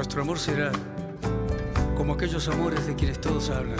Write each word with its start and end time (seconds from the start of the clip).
Nuestro 0.00 0.22
amor 0.22 0.38
será 0.38 0.72
como 1.94 2.14
aquellos 2.14 2.48
amores 2.48 2.86
de 2.86 2.94
quienes 2.94 3.20
todos 3.20 3.50
hablan, 3.50 3.76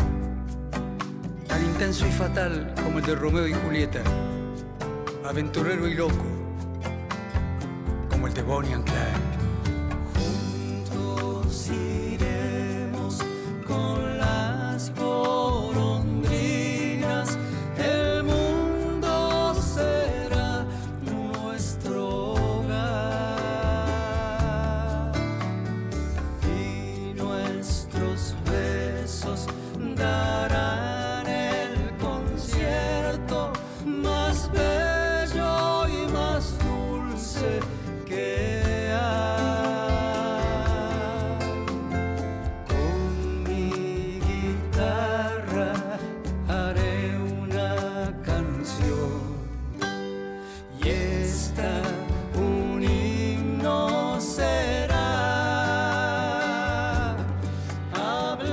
tan 1.49 1.65
intenso 1.65 2.07
y 2.07 2.11
fatal 2.11 2.75
como 2.85 2.99
el 2.99 3.07
de 3.07 3.15
Romeo 3.15 3.49
y 3.49 3.55
Julieta, 3.55 4.03
aventurero 5.25 5.89
y 5.89 5.95
loco 5.95 6.27
como 8.11 8.27
el 8.27 8.35
de 8.35 8.43
Bonnie 8.43 8.75
and 8.75 8.85
Clyde. 8.85 9.30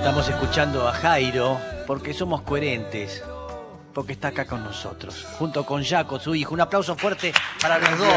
Estamos 0.07 0.29
escuchando 0.29 0.87
a 0.87 0.93
Jairo 0.93 1.59
porque 1.85 2.13
somos 2.13 2.41
coherentes, 2.43 3.21
porque 3.93 4.13
está 4.13 4.29
acá 4.29 4.45
con 4.45 4.63
nosotros, 4.63 5.25
junto 5.37 5.65
con 5.65 5.83
Jaco, 5.83 6.17
su 6.17 6.33
hijo. 6.33 6.53
Un 6.53 6.61
aplauso 6.61 6.95
fuerte 6.95 7.33
para 7.61 7.77
los 7.77 7.99
dos. 7.99 8.07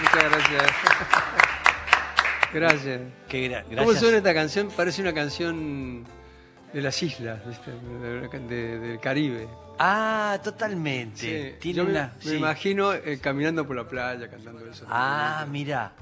Muchas 0.00 0.30
gracias. 0.30 0.62
Gracias. 2.52 3.00
Gra- 3.30 3.64
¿Cómo 3.78 3.92
suena 3.94 4.16
esta 4.16 4.34
canción? 4.34 4.68
Parece 4.76 5.00
una 5.00 5.14
canción 5.14 6.04
de 6.72 6.80
las 6.82 7.00
islas, 7.04 7.38
¿viste? 7.46 7.70
De- 7.70 8.38
de- 8.40 8.78
del 8.80 8.98
Caribe. 9.00 9.48
Ah, 9.78 10.36
totalmente. 10.42 11.18
Sí, 11.52 11.56
Tiene 11.60 11.76
yo 11.76 11.84
una. 11.84 12.12
me 12.18 12.30
sí. 12.30 12.36
imagino 12.36 12.92
eh, 12.94 13.20
caminando 13.22 13.64
por 13.64 13.76
la 13.76 13.84
playa 13.86 14.28
cantando 14.28 14.66
eso. 14.68 14.84
Ah, 14.88 15.46
mira. 15.48 15.92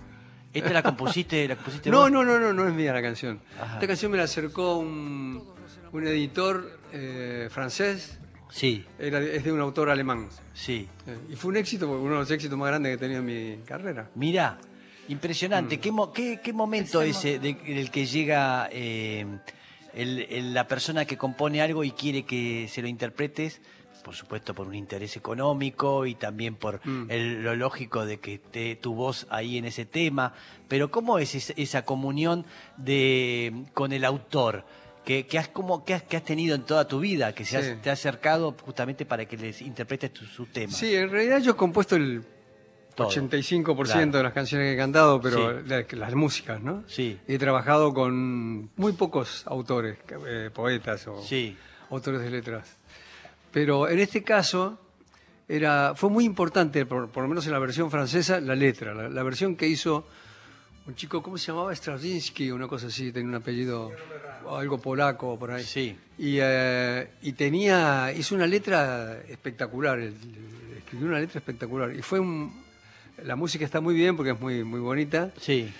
¿Esta 0.53 0.73
la 0.73 0.83
compusiste, 0.83 1.47
la 1.47 1.55
compusiste 1.57 1.91
No, 1.91 2.01
vos? 2.01 2.11
no, 2.11 2.25
no, 2.25 2.39
no, 2.41 2.53
no 2.53 2.67
es 2.67 2.75
mía 2.75 2.93
la 2.93 3.03
canción. 3.03 3.41
Ajá. 3.61 3.75
Esta 3.75 3.87
canción 3.87 4.11
me 4.11 4.19
la 4.19 4.25
acercó 4.25 4.79
un, 4.79 5.45
un 5.93 6.07
editor 6.07 6.79
eh, 6.93 7.49
francés, 7.51 8.17
Sí, 8.53 8.85
era, 8.99 9.21
es 9.21 9.45
de 9.45 9.53
un 9.53 9.61
autor 9.61 9.91
alemán. 9.91 10.29
sí. 10.55 10.89
Eh, 11.07 11.17
Y 11.33 11.37
fue 11.37 11.51
un 11.53 11.57
éxito, 11.57 11.89
uno 11.89 12.15
de 12.15 12.19
los 12.21 12.31
éxitos 12.33 12.59
más 12.59 12.67
grandes 12.69 12.91
que 12.91 12.95
he 12.95 12.99
tenido 12.99 13.21
en 13.21 13.27
mi 13.27 13.63
carrera. 13.65 14.11
Mira, 14.17 14.59
impresionante. 15.09 15.77
Mm. 15.77 15.81
¿Qué, 15.81 15.93
qué- 16.15 16.41
qué 16.43 16.53
momento 16.53 17.01
ese 17.03 17.39
de- 17.39 17.57
en 17.65 17.77
el 17.79 17.91
que 17.93 18.07
llega 18.07 18.69
eh, 18.73 19.25
el- 19.95 20.27
el- 20.31 20.53
la 20.55 20.67
persona 20.67 21.05
que 21.05 21.17
compone 21.17 21.63
algo 21.63 21.85
y 21.85 21.93
quiere 21.93 22.25
que 22.25 22.67
se 22.69 22.83
lo 22.83 22.89
interpretes? 22.89 23.61
Por 24.11 24.17
supuesto, 24.17 24.55
por 24.57 24.67
un 24.67 24.75
interés 24.75 25.17
económico 25.17 26.05
y 26.05 26.17
también 26.17 26.57
por 26.57 26.81
Mm. 26.85 27.07
el- 27.13 27.43
lo 27.45 27.55
lógico 27.55 28.05
de 28.05 28.19
que 28.19 28.35
esté 28.35 28.75
tu 28.75 28.93
voz 28.93 29.29
ahí 29.31 29.57
en 29.57 29.67
ese 29.67 29.85
tema. 29.87 30.35
Pero 30.67 30.91
¿cómo 30.91 31.21
es 31.21 31.53
esa, 31.57 31.85
comunión 31.85 32.45
de, 32.77 33.67
con 33.73 33.93
el 33.93 34.05
autor? 34.05 34.65
Que, 35.05 35.27
que 35.29 35.39
has, 35.39 35.47
como, 35.47 35.85
que, 35.85 35.95
has, 35.95 36.03
que 36.03 36.17
has 36.17 36.25
tenido 36.25 36.57
en 36.57 36.63
toda 36.63 36.89
tu 36.89 36.99
vida, 36.99 37.33
que 37.37 37.45
se 37.45 37.57
has- 37.59 37.65
Sí. 37.67 37.75
te 37.81 37.89
ha 37.91 37.93
acercado 37.93 38.57
justamente 38.65 39.07
para 39.07 39.27
que 39.27 39.37
les 39.37 39.63
interpretes 39.63 40.13
tu- 40.13 40.25
sus 40.27 40.51
temas. 40.53 40.77
Sí, 40.77 40.93
en 40.93 41.09
realidad 41.09 41.39
yo 41.39 41.53
he 41.53 41.57
compuesto 41.57 41.95
el 41.95 42.25
Todo. 42.97 43.07
85% 43.07 44.11
Claro. 44.11 44.19
de 44.19 44.23
las 44.25 44.33
canciones 44.33 44.67
que 44.67 44.75
he 44.75 44.77
cantado, 44.77 45.21
pero 45.21 45.63
Sí. 45.63 45.97
las 45.97 46.15
músicas, 46.17 46.61
¿no? 46.61 46.83
Sí. 46.89 47.17
He 47.29 47.39
trabajado 47.39 47.95
con 47.95 48.71
muy 48.77 48.93
pocos 48.93 49.47
autores, 49.47 49.99
eh, 50.27 50.51
poetas 50.53 51.07
o 51.07 51.23
Sí. 51.23 51.57
autores 51.91 52.21
de 52.23 52.31
letras. 52.31 52.77
Pero 53.53 53.89
en 53.89 53.99
este 53.99 54.23
caso 54.23 54.79
era, 55.49 55.95
fue 55.97 56.11
muy 56.11 56.25
importante, 56.25 56.87
por, 56.87 57.09
por 57.11 57.23
lo 57.23 57.29
menos 57.29 57.47
en 57.47 57.53
la 57.53 57.59
versión 57.59 57.91
francesa, 57.91 58.41
la 58.41 58.55
letra. 58.55 58.95
La, 58.95 59.09
la 59.09 59.23
versión 59.23 59.57
que 59.57 59.67
hizo 59.67 60.07
un 60.87 60.95
chico, 60.95 61.23
¿cómo 61.23 61.37
se 61.39 61.49
llamaba? 61.49 61.75
Stravinsky, 61.75 62.51
una 62.51 62.67
cosa 62.69 62.87
así, 62.87 63.13
tenía 63.13 63.29
un 63.29 63.35
apellido, 63.35 63.91
algo 64.49 64.79
polaco 64.79 65.39
por 65.39 65.51
ahí. 65.51 65.65
Sí. 65.65 65.97
Y, 66.19 66.39
eh, 66.41 67.11
y 67.23 67.33
tenía, 67.33 68.13
hizo 68.17 68.35
una 68.35 68.47
letra 68.47 69.21
espectacular, 69.29 69.99
escribió 70.01 71.09
una 71.09 71.21
letra 71.21 71.39
espectacular. 71.39 71.93
Y 71.95 72.03
fue 72.03 72.21
un, 72.21 72.53
la 73.25 73.37
música 73.37 73.65
está 73.65 73.81
muy 73.81 73.95
bien 73.95 74.17
porque 74.17 74.33
es 74.33 74.41
muy, 74.41 74.65
muy 74.65 74.81
bonita, 74.81 75.33
Sí. 75.39 75.73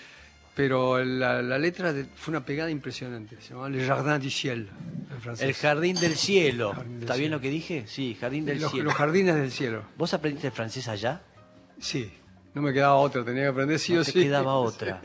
Pero 0.55 1.03
la, 1.05 1.41
la 1.43 1.59
letra 1.59 1.93
de- 1.93 2.05
fue 2.17 2.33
una 2.33 2.45
pegada 2.45 2.71
impresionante. 2.71 3.37
Se 3.41 3.51
llamaba 3.51 3.69
Le 3.71 3.85
Jardin 3.87 4.21
du 4.21 4.31
Ciel, 4.31 4.69
en 5.11 5.21
francés. 5.21 5.47
El 5.49 5.55
jardín 5.55 5.97
del 6.01 6.17
cielo. 6.17 6.73
Jardín 6.75 6.93
del 6.95 7.01
¿Está 7.03 7.15
bien 7.15 7.25
cielo. 7.25 7.37
lo 7.37 7.41
que 7.41 7.51
dije? 7.51 7.85
Sí, 7.87 8.17
jardín 8.21 8.45
del 8.45 8.61
los, 8.61 8.71
cielo. 8.71 8.85
los 8.87 8.95
jardines 8.95 9.35
del 9.37 9.51
cielo. 9.51 9.83
¿Vos 9.97 10.13
aprendiste 10.15 10.51
francés 10.51 10.89
allá? 10.89 11.23
Sí, 11.79 12.11
no 12.55 12.63
me 12.63 12.73
quedaba 12.73 12.97
otra, 12.97 13.25
tenía 13.25 13.43
que 13.45 13.49
aprender 13.49 13.79
sí 13.79 13.95
no 13.95 14.01
o 14.01 14.05
te 14.05 14.13
sí. 14.13 14.23
quedaba 14.23 14.55
otra. 14.59 15.01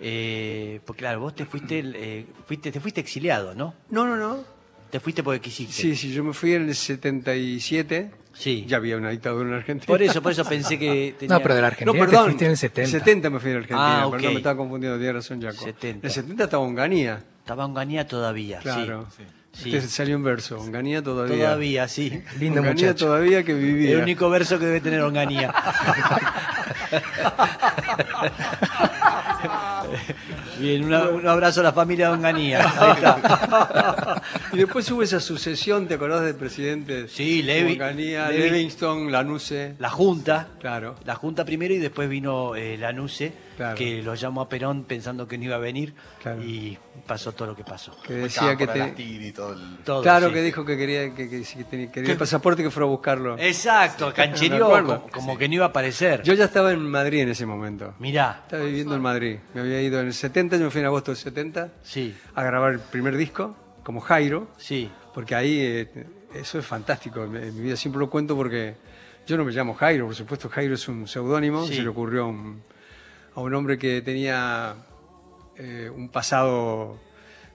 Eh, 0.00 0.80
porque 0.84 1.00
claro, 1.00 1.20
vos 1.20 1.34
te 1.34 1.46
fuiste, 1.46 1.82
eh, 1.84 2.26
fuiste, 2.46 2.70
te 2.72 2.80
fuiste 2.80 3.00
exiliado, 3.00 3.54
¿no? 3.54 3.74
No, 3.90 4.04
no, 4.06 4.16
no. 4.16 4.44
Te 4.92 5.00
fuiste 5.00 5.22
porque 5.22 5.40
quisiste. 5.40 5.72
Sí, 5.72 5.96
sí, 5.96 6.12
yo 6.12 6.22
me 6.22 6.34
fui 6.34 6.52
en 6.52 6.68
el 6.68 6.74
77. 6.74 8.10
Sí. 8.34 8.64
Ya 8.68 8.76
había 8.76 8.98
una 8.98 9.08
dictadura 9.08 9.48
en 9.48 9.54
Argentina. 9.54 9.86
Por 9.86 10.02
eso, 10.02 10.22
por 10.22 10.32
eso 10.32 10.44
pensé 10.44 10.78
que 10.78 11.14
tenía... 11.18 11.34
No, 11.36 11.42
pero 11.42 11.54
de 11.54 11.62
la 11.62 11.68
No, 11.68 11.72
Argentina 11.72 11.92
te 11.92 11.98
perdón. 12.10 12.24
fuiste 12.26 12.44
en 12.44 12.50
el 12.50 12.56
70. 12.58 12.90
70 12.98 13.30
me 13.30 13.40
fui 13.40 13.50
en 13.52 13.56
Argentina, 13.56 14.02
Ah, 14.02 14.06
pero 14.10 14.18
ok. 14.18 14.22
no 14.24 14.30
me 14.32 14.36
estaba 14.36 14.56
confundiendo, 14.58 14.98
tiene 14.98 15.12
razón, 15.14 15.40
Jaco. 15.40 15.64
70. 15.64 15.86
En 15.88 16.00
el 16.04 16.10
70 16.10 16.44
estaba 16.44 16.62
Onganía, 16.62 17.22
Estaba 17.38 17.64
Onganía 17.64 18.06
todavía, 18.06 18.58
claro. 18.58 19.06
sí. 19.16 19.22
Sí. 19.54 19.74
Este 19.76 19.88
salió 19.88 20.16
en 20.16 20.24
verso, 20.24 20.58
Onganía 20.58 21.02
todavía. 21.02 21.36
Todavía, 21.44 21.86
sí. 21.88 22.22
Lindo 22.38 22.60
Onganía 22.60 22.86
muchacho. 22.86 23.04
todavía 23.06 23.42
que 23.44 23.52
vivía. 23.52 23.92
El 23.96 24.00
único 24.02 24.30
verso 24.30 24.58
que 24.58 24.64
debe 24.66 24.80
tener 24.80 25.00
Onganía. 25.02 25.52
Bien, 30.58 30.84
una- 30.84 31.08
un 31.08 31.26
abrazo 31.26 31.60
a 31.60 31.64
la 31.64 31.72
familia 31.72 32.08
de 32.08 32.12
Onganía. 32.14 32.60
Ahí 32.78 32.92
está. 32.92 34.22
y 34.52 34.56
después 34.58 34.90
hubo 34.90 35.02
esa 35.02 35.18
sucesión, 35.20 35.86
¿te 35.88 35.94
acordás 35.94 36.22
del 36.22 36.34
presidente? 36.34 37.08
Sí, 37.08 37.42
Levi- 37.42 37.72
Onganía, 37.72 38.28
Levi- 38.30 38.50
Livingston, 38.50 39.10
Lanuse. 39.10 39.74
La 39.78 39.90
Junta. 39.90 40.48
Claro. 40.60 40.96
La 41.04 41.14
Junta 41.14 41.44
primero 41.44 41.72
y 41.74 41.78
después 41.78 42.08
vino 42.08 42.54
eh, 42.54 42.76
Lanuse, 42.78 43.32
Claro. 43.56 43.76
que 43.76 44.02
lo 44.02 44.14
llamó 44.14 44.40
a 44.40 44.48
Perón 44.48 44.84
pensando 44.84 45.26
que 45.28 45.36
no 45.38 45.44
iba 45.44 45.56
a 45.56 45.58
venir 45.58 45.94
Claro. 46.22 46.42
y 46.42 46.78
pasó 47.06 47.32
todo 47.32 47.48
lo 47.48 47.56
que 47.56 47.64
pasó. 47.64 47.96
Que 48.02 48.14
decía 48.14 48.56
que 48.56 48.66
te... 48.66 48.94
y 49.02 49.32
todo 49.32 49.52
el... 49.52 49.78
Todo, 49.84 50.02
Claro, 50.02 50.28
sí. 50.28 50.34
que 50.34 50.42
dijo 50.42 50.64
que 50.64 50.76
quería, 50.76 51.14
que, 51.14 51.28
que- 51.28 51.42
que 51.42 51.64
tenía, 51.64 51.90
quería 51.92 52.12
el 52.12 52.18
pasaporte 52.18 52.62
y 52.62 52.64
que 52.64 52.70
fuera 52.70 52.86
a 52.86 52.90
buscarlo. 52.90 53.36
Exacto, 53.38 54.12
canchereó 54.14 54.66
acuerdo. 54.74 55.00
como, 55.02 55.10
como 55.12 55.38
que 55.38 55.48
no 55.48 55.54
iba 55.56 55.66
a 55.66 55.68
aparecer. 55.68 56.22
Yo 56.22 56.34
ya 56.34 56.44
estaba 56.46 56.72
en 56.72 56.80
Madrid 56.90 57.20
en 57.20 57.28
ese 57.30 57.46
momento. 57.46 57.94
Mirá, 57.98 58.40
Estaba 58.44 58.64
viviendo 58.64 58.94
en 58.96 59.02
Madrid. 59.02 59.38
Me 59.54 59.60
había 59.60 59.80
ido 59.82 60.00
en 60.00 60.06
el 60.06 60.14
70, 60.14 60.56
yo 60.56 60.64
me 60.64 60.70
fui 60.70 60.80
en 60.80 60.86
agosto 60.86 61.10
del 61.10 61.18
70 61.18 61.68
sí, 61.82 62.14
a 62.34 62.42
grabar 62.42 62.72
el 62.72 62.80
primer 62.80 63.16
disco 63.16 63.56
como 63.82 64.00
Jairo, 64.00 64.48
sí, 64.56 64.90
porque 65.12 65.34
ahí 65.34 65.58
eh, 65.60 66.06
eso 66.34 66.58
es 66.58 66.64
fantástico. 66.66 67.24
En 67.24 67.36
en 67.36 67.54
mi 67.54 67.60
vida 67.62 67.76
siempre 67.76 67.98
lo 68.00 68.08
cuento 68.08 68.36
porque 68.36 68.76
yo 69.26 69.36
no 69.36 69.44
me 69.44 69.52
llamo 69.52 69.74
Jairo, 69.74 70.06
por 70.06 70.14
supuesto 70.14 70.48
Jairo 70.48 70.74
es 70.74 70.88
un 70.88 71.06
seudónimo, 71.08 71.66
Sí. 71.66 71.74
se 71.76 71.82
le 71.82 71.88
ocurrió 71.88 72.22
a 72.24 72.26
un, 72.26 72.62
a 73.34 73.40
un 73.40 73.54
hombre 73.54 73.78
que 73.78 74.02
tenía 74.02 74.74
eh, 75.56 75.90
un 75.94 76.08
pasado 76.08 76.98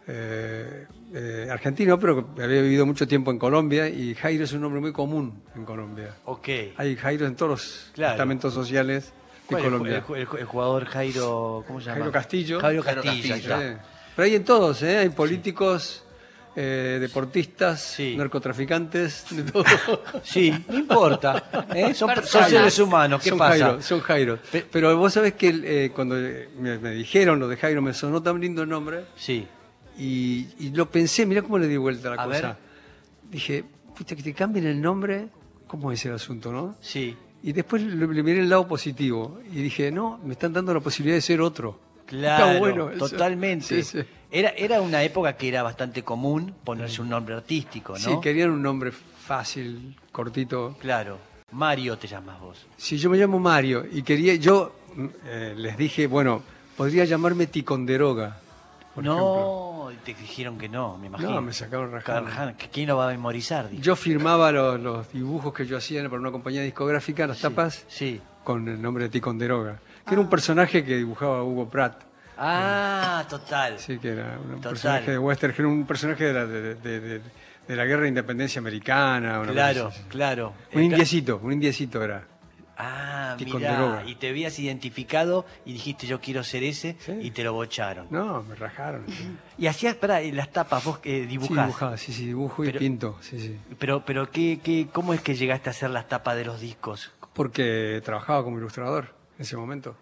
eh, 0.08 0.86
eh, 1.14 1.48
argentino, 1.52 2.00
pero 2.00 2.34
que 2.36 2.44
había 2.44 2.62
vivido 2.62 2.86
mucho 2.86 3.08
tiempo 3.08 3.32
en 3.32 3.38
Colombia 3.40 3.88
y 3.90 4.16
Jairo 4.16 4.44
es 4.44 4.54
un 4.54 4.62
nombre 4.62 4.80
muy 4.82 4.92
común 4.94 5.42
en 5.56 5.66
Colombia. 5.66 6.16
ok. 6.26 6.48
Hay 6.78 6.96
Jairo 6.96 7.26
en 7.28 7.36
todos 7.36 7.50
los 7.52 7.92
Claro. 7.94 8.14
estamentos 8.14 8.54
sociales 8.54 9.06
de 9.06 9.12
¿Cuál 9.48 9.60
es 9.62 9.66
el, 9.66 9.72
Colombia. 9.72 10.04
el- 10.10 10.16
el- 10.16 10.40
el 10.40 10.46
jugador 10.46 10.86
Jairo, 10.86 11.64
¿cómo 11.68 11.80
se 11.80 11.86
llama? 11.88 11.98
Jairo 11.98 12.12
Castillo. 12.12 12.60
Jairo 12.60 12.84
Jairo 12.84 13.04
Castillo. 13.04 13.56
Pero 14.16 14.26
hay 14.26 14.36
en 14.36 14.44
todos, 14.46 14.82
¿eh? 14.84 14.98
Hay 14.98 15.10
políticos, 15.10 16.04
eh, 16.60 16.98
deportistas, 17.00 17.80
Sí. 17.82 18.16
narcotraficantes, 18.18 19.26
de 19.30 19.44
todo. 19.44 19.64
Sí, 20.24 20.52
no 20.68 20.80
importa. 20.80 21.68
¿eh? 21.76 21.94
Son, 21.94 22.10
son 22.26 22.44
seres 22.50 22.80
humanos, 22.80 23.22
¿qué 23.22 23.30
son 23.30 23.38
pasa? 23.38 23.52
Jairo, 23.66 23.82
son 23.84 24.00
Jairo. 24.02 24.40
Pe- 24.52 24.66
Pero 24.72 24.98
vos 24.98 25.14
sabés 25.14 25.34
que 25.34 25.50
eh, 25.64 25.92
cuando 25.94 26.16
me, 26.16 26.80
me 26.80 26.92
dijeron 26.92 27.40
lo 27.40 27.48
de 27.48 27.58
Jairo 27.58 27.82
me 27.84 27.94
sonó 27.94 28.24
tan 28.24 28.40
lindo 28.42 28.64
el 28.64 28.70
nombre 28.70 29.04
Sí, 29.16 29.48
y, 30.00 30.48
y 30.60 30.70
lo 30.72 30.90
pensé, 30.90 31.26
mirá 31.28 31.44
cómo 31.44 31.60
le 31.60 31.68
di 31.68 31.78
vuelta 31.78 32.08
a 32.12 32.16
la 32.16 32.22
A 32.24 32.26
cosa. 32.26 32.48
ver. 32.48 32.56
Dije, 33.30 33.64
pucha, 33.96 34.16
que 34.16 34.24
te 34.24 34.34
cambien 34.34 34.66
el 34.66 34.82
nombre, 34.82 35.28
¿cómo 35.68 35.92
es 35.92 36.04
el 36.06 36.14
asunto, 36.14 36.52
no? 36.52 36.76
sí. 36.82 37.16
Y 37.44 37.54
después 37.54 37.84
le, 37.84 38.08
le 38.08 38.24
miré 38.24 38.40
el 38.40 38.50
lado 38.50 38.68
positivo 38.68 39.40
y 39.54 39.62
dije, 39.62 39.92
no, 39.92 40.20
me 40.24 40.34
están 40.34 40.52
dando 40.54 40.74
la 40.74 40.80
posibilidad 40.80 41.18
de 41.18 41.22
ser 41.22 41.40
otro. 41.40 41.80
Claro, 42.08 42.58
bueno 42.60 42.90
eso. 42.90 43.10
totalmente. 43.10 43.84
Sí, 43.84 44.00
sí. 44.02 44.08
Era, 44.32 44.50
era 44.50 44.82
una 44.82 45.04
época 45.04 45.34
que 45.38 45.48
era 45.48 45.64
bastante 45.64 46.04
común 46.04 46.54
ponerse 46.64 47.02
un 47.02 47.10
nombre 47.10 47.36
artístico, 47.36 47.94
¿no? 47.94 48.00
Sí, 48.00 48.12
querían 48.22 48.52
un 48.52 48.62
nombre 48.62 48.92
fácil, 48.92 49.96
cortito. 50.12 50.76
Claro. 50.80 51.18
Mario 51.52 51.98
te 51.98 52.08
llamas 52.08 52.40
vos. 52.42 52.66
Si 52.76 52.98
yo 52.98 53.10
me 53.10 53.18
llamo 53.18 53.40
Mario 53.40 53.86
y 53.90 54.02
quería, 54.04 54.36
yo 54.36 54.74
mm, 54.96 55.06
eh, 55.26 55.54
les 55.56 55.78
dije, 55.78 56.08
bueno, 56.08 56.44
podría 56.76 57.06
llamarme 57.06 57.48
Ticonderoga. 57.48 58.38
por 58.94 59.06
ejemplo. 59.06 59.24
no, 59.86 59.92
y 59.94 59.96
te 59.98 60.14
dijeron 60.14 60.58
que 60.58 60.68
no, 60.68 60.98
me 60.98 61.08
imagino. 61.08 61.32
No, 61.32 61.42
me 61.42 61.54
sacaron 61.54 61.92
rajando. 61.94 62.30
¿Quién 62.72 62.90
lo 62.90 62.98
va 62.98 63.08
a 63.08 63.12
memorizar? 63.12 63.70
Dijo. 63.70 63.82
Yo 63.82 63.96
firmaba 63.96 64.52
los, 64.52 64.78
los 64.82 65.12
dibujos 65.14 65.54
que 65.54 65.66
yo 65.66 65.78
hacía 65.78 66.04
para 66.10 66.20
una 66.20 66.32
compañía 66.32 66.62
discográfica, 66.64 67.26
las 67.28 67.40
tapas, 67.40 67.86
Sí. 67.88 68.20
con 68.44 68.68
el 68.68 68.82
nombre 68.82 69.06
de 69.06 69.10
Ticonderoga, 69.10 69.80
que 70.06 70.14
era 70.16 70.22
un 70.22 70.30
personaje 70.30 70.84
que 70.84 70.98
dibujaba 70.98 71.44
Hugo 71.44 71.70
Pratt. 71.70 72.04
Ah, 72.38 73.26
total. 73.30 73.80
Sí, 73.80 73.98
que 74.00 74.10
era 74.10 74.38
un 74.40 74.56
Total. 74.56 74.72
personaje 74.72 75.12
de 75.12 75.18
western, 75.20 75.54
era 75.58 75.68
un 75.68 75.86
personaje 75.86 76.24
de 76.26 76.34
la, 76.34 76.46
de, 76.46 76.76
de- 76.76 77.00
de- 77.00 77.22
de 77.68 77.76
la 77.76 77.86
guerra 77.86 78.04
de 78.04 78.08
independencia 78.10 78.60
americana. 78.60 79.40
una 79.40 79.52
Claro, 79.52 79.86
cosa 79.86 80.04
claro. 80.08 80.54
Un 80.74 80.82
Eh, 80.82 80.86
indiecito, 80.86 81.40
un 81.44 81.52
indiecito 81.54 82.02
era. 82.04 82.26
Ah, 82.80 83.36
mira, 83.40 84.04
y 84.06 84.14
te 84.16 84.30
habías 84.30 84.60
identificado 84.60 85.48
y 85.66 85.74
dijiste 85.74 86.06
yo 86.06 86.22
quiero 86.22 86.44
ser 86.44 86.62
ese 86.64 86.96
Sí. 87.00 87.12
y 87.24 87.32
te 87.32 87.44
lo 87.44 87.54
bocharon. 87.54 88.06
No, 88.12 88.44
me 88.44 88.54
rajaron. 88.54 89.04
Y 89.58 89.66
hacías, 89.66 89.96
para 89.96 90.22
las 90.22 90.52
tapas, 90.52 90.84
vos 90.84 91.00
eh, 91.04 91.22
Sí, 91.24 91.26
dibujás. 91.28 91.66
dibujaba, 91.66 91.98
sí, 91.98 92.14
sí, 92.14 92.28
dibujo 92.28 92.64
y 92.64 92.68
Pero- 92.68 92.80
pinto, 92.80 93.18
sí, 93.22 93.40
sí. 93.40 93.58
Pero, 93.80 94.06
pero 94.06 94.30
¿qué, 94.30 94.60
qué, 94.64 94.88
¿cómo 94.94 95.16
es 95.16 95.22
que 95.22 95.34
llegaste 95.36 95.70
a 95.70 95.72
hacer 95.72 95.90
las 95.90 96.08
tapas 96.08 96.36
de 96.36 96.46
los 96.46 96.62
discos? 96.62 97.12
Porque 97.34 98.00
trabajaba 98.06 98.44
como 98.44 98.60
ilustrador 98.60 99.16
en 99.38 99.42
ese 99.42 99.58
momento. 99.58 99.96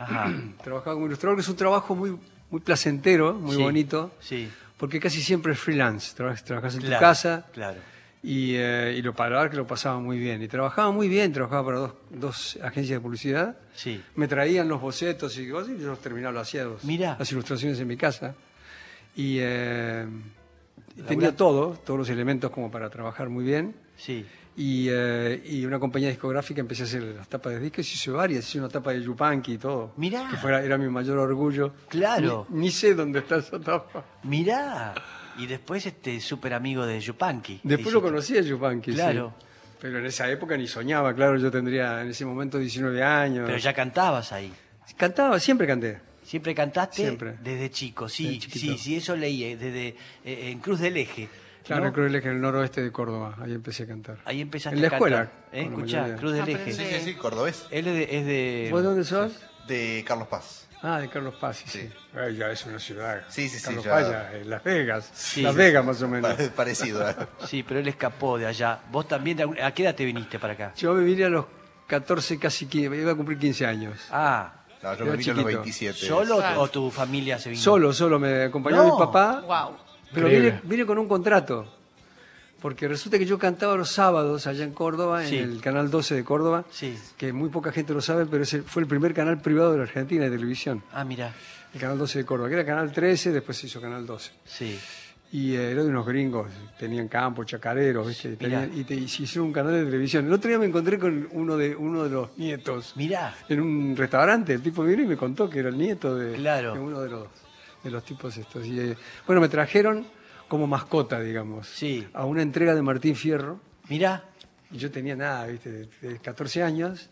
Ajá. 0.00 0.32
Trabajaba 0.64 0.94
como 0.94 1.06
ilustrador, 1.06 1.36
que 1.36 1.42
es 1.42 1.48
un 1.48 1.56
trabajo 1.56 1.94
muy, 1.94 2.16
muy 2.50 2.60
placentero, 2.60 3.34
muy 3.34 3.56
Sí, 3.56 3.62
bonito, 3.62 4.12
Sí. 4.20 4.48
porque 4.76 4.98
casi 4.98 5.20
siempre 5.22 5.52
es 5.52 5.58
freelance. 5.58 6.14
Trabajas, 6.16 6.42
trabajas 6.44 6.74
en 6.74 6.80
Claro, 6.80 6.96
tu 6.96 7.00
casa 7.00 7.46
Claro. 7.52 7.78
y, 8.22 8.54
eh, 8.56 8.94
y 8.98 9.02
lo 9.02 9.14
para 9.14 9.48
que 9.50 9.56
lo 9.56 9.66
pasaba 9.66 9.98
muy 10.00 10.18
bien. 10.18 10.42
Y 10.42 10.48
trabajaba 10.48 10.90
muy 10.90 11.08
bien, 11.08 11.32
trabajaba 11.32 11.64
para 11.64 11.78
dos, 11.78 11.92
dos 12.10 12.58
agencias 12.62 12.98
de 12.98 13.00
publicidad. 13.00 13.56
Sí. 13.74 14.02
Me 14.16 14.26
traían 14.26 14.68
los 14.68 14.80
bocetos 14.80 15.36
y 15.38 15.48
cosas, 15.48 15.74
y 15.78 15.80
yo 15.82 15.88
los 15.88 16.00
terminaba, 16.00 16.32
lo 16.32 16.40
hacía 16.40 16.66
Mirá. 16.82 17.16
las 17.18 17.30
ilustraciones 17.30 17.78
en 17.78 17.88
mi 17.88 17.96
casa. 17.96 18.34
Y 19.16 19.36
eh, 19.40 20.06
tenía 21.06 21.34
todo, 21.36 21.72
todos 21.84 21.98
los 21.98 22.08
elementos 22.10 22.50
como 22.50 22.70
para 22.70 22.88
trabajar 22.90 23.28
muy 23.28 23.44
bien. 23.44 23.74
Sí. 23.96 24.24
Y, 24.56 24.88
eh, 24.90 25.42
y 25.46 25.64
una 25.64 25.78
compañía 25.78 26.08
discográfica 26.08 26.60
empecé 26.60 26.82
a 26.82 26.86
hacer 26.86 27.02
las 27.02 27.28
tapas 27.28 27.54
de 27.54 27.60
discos, 27.60 27.90
hice 27.92 28.10
varias, 28.10 28.46
hice 28.48 28.58
una 28.58 28.68
tapa 28.68 28.92
de 28.92 29.02
Yupanqui 29.02 29.52
y 29.54 29.58
todo. 29.58 29.92
Mirá. 29.96 30.28
Que 30.30 30.36
fuera, 30.36 30.62
era 30.62 30.76
mi 30.76 30.88
mayor 30.88 31.18
orgullo. 31.18 31.72
Claro. 31.88 32.46
Ni, 32.50 32.62
ni 32.62 32.70
sé 32.70 32.94
dónde 32.94 33.20
está 33.20 33.36
esa 33.36 33.58
tapa. 33.60 34.04
Mirá. 34.24 34.94
Y 35.38 35.46
después 35.46 35.86
este 35.86 36.20
súper 36.20 36.52
amigo 36.52 36.84
de 36.84 37.00
Yupanqui. 37.00 37.60
Después 37.62 37.94
lo 37.94 38.02
conocí 38.02 38.36
a 38.36 38.42
Yupanqui, 38.42 38.90
sí. 38.90 38.96
Claro. 38.96 39.34
Pero 39.80 39.98
en 39.98 40.06
esa 40.06 40.30
época 40.30 40.56
ni 40.56 40.66
soñaba, 40.66 41.14
claro, 41.14 41.38
yo 41.38 41.50
tendría 41.50 42.02
en 42.02 42.08
ese 42.10 42.26
momento 42.26 42.58
19 42.58 43.02
años. 43.02 43.44
Pero 43.46 43.56
ya 43.58 43.72
cantabas 43.72 44.32
ahí. 44.32 44.52
Cantaba, 44.96 45.40
siempre 45.40 45.66
canté. 45.66 46.10
Siempre 46.22 46.54
cantaste 46.54 47.02
Siempre. 47.02 47.36
desde 47.42 47.70
chico, 47.70 48.08
sí, 48.08 48.38
Desde 48.38 48.58
sí, 48.60 48.78
sí, 48.78 48.96
eso 48.96 49.16
leí, 49.16 49.42
eh, 49.42 49.56
desde 49.56 49.88
eh, 50.24 50.50
en 50.50 50.60
Cruz 50.60 50.78
del 50.78 50.96
Eje. 50.96 51.28
Claro, 51.74 51.84
¿no? 51.86 51.92
creo 51.92 52.08
que 52.22 52.28
en 52.28 52.34
el 52.34 52.40
noroeste 52.40 52.82
de 52.82 52.92
Córdoba, 52.92 53.36
ahí 53.42 53.52
empecé 53.52 53.84
a 53.84 53.86
cantar. 53.86 54.18
Ahí 54.24 54.40
empezaste 54.40 54.76
En 54.76 54.82
la 54.82 54.88
a 54.88 54.92
escuela, 54.92 55.16
cantar. 55.18 55.44
¿Eh? 55.52 55.62
Escuchá. 55.62 56.16
Cruz 56.16 56.32
del 56.32 56.42
Aprende. 56.42 56.62
Eje. 56.62 56.72
Sí, 56.72 56.84
sí, 56.98 57.00
sí, 57.04 57.14
cordobés. 57.14 57.66
Él 57.70 57.86
es 57.86 57.94
de, 57.94 58.16
es 58.18 58.26
de- 58.26 58.68
¿Vos 58.70 58.82
de 58.82 58.88
dónde 58.88 59.04
sos? 59.04 59.32
De 59.66 60.04
Carlos 60.06 60.28
Paz. 60.28 60.66
Ah, 60.82 60.98
de 60.98 61.08
Carlos 61.10 61.34
Paz, 61.38 61.58
sí. 61.58 61.64
Sí. 61.68 61.80
sí. 61.80 61.90
Ay, 62.18 62.36
ya 62.36 62.50
es 62.50 62.64
una 62.64 62.78
ciudad. 62.78 63.22
Sí, 63.28 63.48
sí, 63.48 63.58
sí, 63.58 63.64
Carlos 63.66 63.84
ya- 63.84 63.90
Paz, 63.92 64.10
ya, 64.10 64.32
en 64.38 64.48
Las 64.50 64.64
Vegas. 64.64 65.10
Sí. 65.12 65.42
Las 65.42 65.54
Vegas, 65.54 65.84
más 65.84 66.00
o 66.02 66.08
menos. 66.08 66.32
Pare- 66.32 66.48
Parecido. 66.48 67.08
¿eh? 67.08 67.14
Sí, 67.46 67.62
pero 67.62 67.80
él 67.80 67.88
escapó 67.88 68.38
de 68.38 68.46
allá. 68.46 68.80
¿Vos 68.90 69.06
también? 69.06 69.38
¿A 69.62 69.72
qué 69.72 69.82
edad 69.84 69.94
te 69.94 70.04
viniste 70.06 70.38
para 70.38 70.54
acá? 70.54 70.72
Yo 70.76 70.94
me 70.94 71.04
vine 71.04 71.24
a 71.24 71.28
los 71.28 71.44
14, 71.86 72.38
casi 72.38 72.66
15, 72.66 72.96
iba 72.96 73.12
a 73.12 73.14
cumplir 73.14 73.38
15 73.38 73.66
años. 73.66 73.98
Ah, 74.10 74.54
No, 74.82 74.94
yo 74.96 75.04
me 75.04 75.16
vine 75.16 75.32
a 75.32 75.34
los 75.34 75.44
chiquito. 75.44 75.44
27. 75.62 75.98
¿solo 76.06 76.36
o 76.56 76.68
tu 76.68 76.90
familia 76.90 77.38
se 77.38 77.50
vino? 77.50 77.60
Solo, 77.62 77.92
solo, 77.92 78.18
me 78.18 78.44
acompañó 78.44 78.76
No. 78.78 78.84
mi 78.94 78.98
papá, 78.98 79.42
Wow. 79.42 79.76
Pero 80.14 80.28
vine, 80.28 80.60
vine 80.64 80.84
con 80.86 80.98
un 80.98 81.08
contrato. 81.08 81.66
Porque 82.60 82.86
resulta 82.88 83.18
que 83.18 83.24
yo 83.24 83.38
cantaba 83.38 83.74
los 83.74 83.90
sábados 83.90 84.46
allá 84.46 84.64
en 84.64 84.72
Córdoba, 84.72 85.24
Sí. 85.24 85.38
en 85.38 85.50
el 85.52 85.60
canal 85.62 85.90
12 85.90 86.14
de 86.14 86.24
Córdoba, 86.24 86.64
Sí. 86.70 86.94
que 87.16 87.32
muy 87.32 87.48
poca 87.48 87.72
gente 87.72 87.94
lo 87.94 88.02
sabe, 88.02 88.26
pero 88.26 88.42
ese 88.42 88.60
fue 88.62 88.82
el 88.82 88.88
primer 88.88 89.14
canal 89.14 89.40
privado 89.40 89.72
de 89.72 89.78
la 89.78 89.84
Argentina 89.84 90.24
de 90.24 90.30
televisión. 90.30 90.82
Ah, 90.92 91.04
mira, 91.04 91.32
El 91.72 91.80
canal 91.80 91.96
12 91.98 92.18
de 92.18 92.24
Córdoba, 92.26 92.48
que 92.48 92.56
era 92.56 92.66
canal 92.66 92.92
13, 92.92 93.30
después 93.32 93.56
se 93.56 93.66
hizo 93.68 93.80
canal 93.80 94.04
12. 94.06 94.32
sí. 94.44 94.78
Y 95.32 95.54
eh, 95.54 95.70
era 95.70 95.84
de 95.84 95.88
unos 95.90 96.04
gringos, 96.04 96.48
tenían 96.76 97.06
campo, 97.06 97.44
chacareros, 97.44 98.04
¿viste? 98.08 98.34
Tenían- 98.34 98.72
y, 98.76 98.82
te, 98.82 98.96
y 98.96 99.06
se 99.06 99.22
hicieron 99.22 99.46
un 99.46 99.52
canal 99.52 99.74
de 99.74 99.84
televisión. 99.84 100.26
El 100.26 100.32
otro 100.32 100.48
día 100.48 100.58
me 100.58 100.66
encontré 100.66 100.98
con 100.98 101.28
uno 101.30 101.56
de, 101.56 101.76
uno 101.76 102.02
de 102.02 102.10
los 102.10 102.36
nietos 102.36 102.94
Mirá, 102.96 103.32
en 103.48 103.60
un 103.60 103.96
restaurante. 103.96 104.54
El 104.54 104.60
tipo 104.60 104.82
vino 104.82 105.04
y 105.04 105.06
me 105.06 105.16
contó 105.16 105.48
que 105.48 105.60
era 105.60 105.68
el 105.68 105.78
nieto 105.78 106.16
de, 106.16 106.34
Claro. 106.34 106.72
de 106.74 106.80
uno 106.80 107.00
de 107.00 107.10
los, 107.10 107.28
de 107.82 107.90
los 107.90 108.04
tipos 108.04 108.36
estos. 108.36 108.66
Y, 108.66 108.78
eh, 108.80 108.96
bueno, 109.26 109.40
me 109.40 109.48
trajeron 109.48 110.06
como 110.48 110.66
mascota, 110.66 111.20
digamos, 111.20 111.68
Sí. 111.68 112.06
a 112.12 112.24
una 112.24 112.42
entrega 112.42 112.74
de 112.74 112.82
Martín 112.82 113.14
Fierro. 113.16 113.60
mirá. 113.88 114.24
Y 114.72 114.78
yo 114.78 114.88
tenía 114.90 115.16
nada, 115.16 115.46
¿viste? 115.46 115.70
De, 115.70 115.88
de 116.00 116.18
14 116.20 116.62
años. 116.62 117.10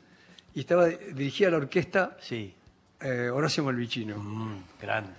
Y 0.54 0.60
estaba 0.60 0.86
dirigida 0.86 1.50
la 1.50 1.56
orquesta 1.56 2.16
Sí. 2.20 2.54
eh, 3.00 3.30
Horacio 3.32 3.64
Malvicino. 3.64 4.16
Mm, 4.16 4.62
grande. 4.80 5.10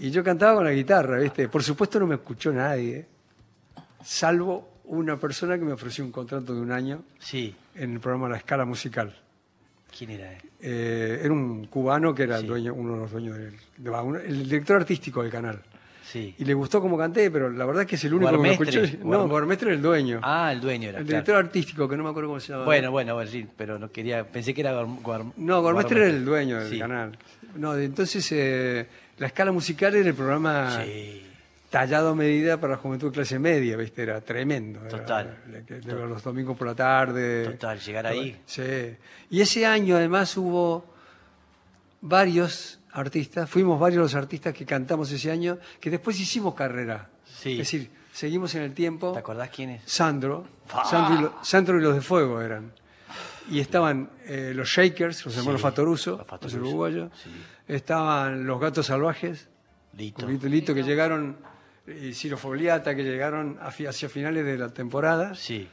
Y 0.00 0.10
yo 0.10 0.22
cantaba 0.22 0.54
con 0.56 0.64
la 0.64 0.72
guitarra, 0.72 1.18
¿viste? 1.18 1.48
Por 1.48 1.62
supuesto 1.64 1.98
no 1.98 2.06
me 2.06 2.14
escuchó 2.16 2.52
nadie, 2.52 3.06
salvo 4.04 4.68
una 4.84 5.16
persona 5.16 5.58
que 5.58 5.64
me 5.64 5.72
ofreció 5.72 6.04
un 6.04 6.12
contrato 6.12 6.54
de 6.54 6.60
un 6.60 6.70
año 6.72 7.02
Sí. 7.18 7.54
en 7.74 7.94
el 7.94 8.00
programa 8.00 8.28
La 8.28 8.36
Escala 8.38 8.64
Musical. 8.64 9.14
¿Quién 9.96 10.10
era 10.10 10.32
él? 10.32 10.38
Eh, 10.60 11.20
era 11.24 11.32
un 11.32 11.66
cubano 11.66 12.14
que 12.14 12.24
era 12.24 12.38
el 12.38 12.46
dueño, 12.46 12.74
uno 12.74 12.94
de 12.94 12.98
los 13.00 13.10
dueños 13.12 13.36
del, 13.36 13.54
de- 13.76 13.90
va, 13.90 14.02
uno- 14.02 14.18
el 14.18 14.44
director 14.44 14.76
artístico 14.76 15.22
del 15.22 15.30
canal. 15.32 15.60
Sí. 16.04 16.34
Y 16.38 16.44
le 16.46 16.54
gustó 16.54 16.80
como 16.80 16.96
canté, 16.96 17.30
pero 17.30 17.50
la 17.50 17.66
verdad 17.66 17.82
es 17.82 17.88
que 17.88 17.96
es 17.96 18.04
el 18.04 18.14
único 18.14 18.30
que 18.30 18.38
me 18.38 18.48
Guarmestre. 18.56 18.82
escuchó. 18.84 19.04
No, 19.04 19.24
Guarm- 19.24 19.28
Guarmestre 19.28 19.68
era 19.68 19.76
el 19.76 19.82
dueño. 19.82 20.20
Ah, 20.22 20.52
el 20.52 20.60
dueño 20.60 20.88
era. 20.88 20.98
el 21.00 21.04
claro. 21.04 21.22
director 21.22 21.36
artístico, 21.36 21.86
que 21.88 21.96
no 21.98 22.04
me 22.04 22.10
acuerdo 22.10 22.28
cómo 22.30 22.40
se 22.40 22.52
llama. 22.52 22.64
Bueno, 22.64 22.90
bueno, 22.90 23.14
bueno, 23.14 23.30
sí, 23.30 23.46
pero 23.56 23.78
no 23.78 23.90
quería, 23.92 24.24
pensé 24.24 24.54
que 24.54 24.62
era 24.62 24.72
Guarm- 24.72 25.02
Guarm- 25.02 25.32
No, 25.36 25.60
Guarmestre 25.60 25.98
era 25.98 26.06
el 26.08 26.24
dueño 26.24 26.60
del 26.60 26.70
Sí. 26.72 26.78
canal. 26.78 27.18
No, 27.56 27.76
entonces 27.76 28.26
eh, 28.32 28.86
La 29.18 29.26
Escala 29.26 29.52
Musical 29.52 29.94
era 29.96 30.08
el 30.08 30.14
programa... 30.14 30.82
Sí. 30.84 31.24
Tallado 31.70 32.10
a 32.10 32.14
medida 32.14 32.58
para 32.58 32.72
la 32.74 32.78
juventud 32.78 33.08
de 33.08 33.14
clase 33.14 33.38
media, 33.38 33.76
¿viste? 33.76 34.02
Era 34.02 34.20
tremendo. 34.20 34.80
Total. 34.88 35.36
de 35.68 35.82
los 35.94 36.22
domingos 36.22 36.56
por 36.56 36.66
la 36.66 36.74
tarde. 36.74 37.44
Total, 37.44 37.78
llegar 37.80 38.06
ahí. 38.06 38.40
Sí. 38.46 38.96
Y 39.30 39.40
ese 39.40 39.66
año 39.66 39.96
además 39.96 40.36
hubo 40.36 40.84
varios 42.00 42.80
artistas, 42.92 43.48
fuimos 43.50 43.78
varios 43.78 44.02
los 44.02 44.14
artistas 44.14 44.54
que 44.54 44.64
cantamos 44.64 45.10
ese 45.12 45.30
año, 45.30 45.58
que 45.80 45.90
después 45.90 46.18
hicimos 46.20 46.54
carrera. 46.54 47.10
Sí. 47.24 47.52
Es 47.52 47.58
decir, 47.58 47.90
seguimos 48.12 48.54
en 48.54 48.62
el 48.62 48.72
tiempo. 48.74 49.12
¿Te 49.12 49.18
acordás 49.18 49.50
quién 49.50 49.70
es? 49.70 49.82
Sandro. 49.84 50.46
Sandro 50.88 51.14
y, 51.18 51.22
lo- 51.22 51.34
Sandro 51.44 51.78
y 51.78 51.82
los 51.82 51.94
de 51.94 52.00
Fuego 52.00 52.40
eran. 52.40 52.72
Y 53.50 53.60
estaban 53.60 54.10
eh, 54.26 54.52
los 54.54 54.68
Shakers, 54.68 55.24
los 55.24 55.36
hermanos 55.36 55.60
Sí, 55.60 55.62
Fatoruso, 55.62 56.26
los 56.42 56.54
uruguayos. 56.54 57.10
sí. 57.22 57.30
Estaban 57.66 58.46
los 58.46 58.60
Gatos 58.60 58.86
Salvajes, 58.86 59.48
Lito. 59.96 60.26
Lito, 60.26 60.46
Lito, 60.48 60.74
que 60.74 60.82
llegaron, 60.82 61.36
y 62.02 62.12
Ciro 62.14 62.36
Fogliata, 62.36 62.94
que 62.94 63.02
llegaron 63.02 63.58
hacia 63.60 64.08
finales 64.08 64.44
de 64.44 64.58
la 64.58 64.68
temporada. 64.68 65.34
Sí. 65.34 65.68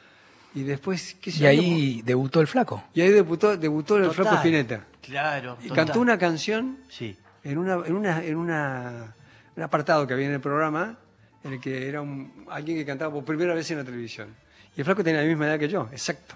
Y 0.54 0.64
después, 0.64 1.18
¿qué 1.22 1.32
sé 1.32 1.44
Y 1.44 1.46
ahí 1.48 2.02
debutó 2.04 2.40
el 2.42 2.48
flaco. 2.48 2.84
Y 2.94 3.02
ahí 3.02 3.10
debutó, 3.10 3.58
debutó 3.58 3.98
el 3.98 4.04
Total. 4.04 4.16
Flaco 4.16 4.36
Spinetta. 4.38 4.86
Claro. 5.02 5.58
Y 5.62 5.68
total. 5.68 5.86
cantó 5.86 6.00
una 6.00 6.18
canción 6.18 6.78
Sí. 6.90 7.18
en, 7.44 7.58
una, 7.58 7.74
en, 7.86 7.94
una, 7.96 8.24
en 8.24 8.36
una, 8.38 9.16
un 9.56 9.64
apartado 9.64 10.08
que 10.08 10.14
había 10.14 10.28
en 10.28 10.34
el 10.34 10.40
programa, 10.42 10.98
en 11.44 11.54
el 11.54 11.60
que 11.60 11.88
era 11.90 12.02
un, 12.02 12.46
alguien 12.50 12.78
que 12.78 12.86
cantaba 12.86 13.14
por 13.14 13.26
primera 13.26 13.54
vez 13.54 13.70
en 13.72 13.78
la 13.80 13.84
televisión. 13.84 14.30
Y 14.76 14.80
el 14.82 14.86
flaco 14.86 15.04
tenía 15.04 15.22
la 15.22 15.28
misma 15.28 15.46
edad 15.48 15.60
que 15.60 15.68
yo, 15.68 15.88
exacto. 15.92 16.36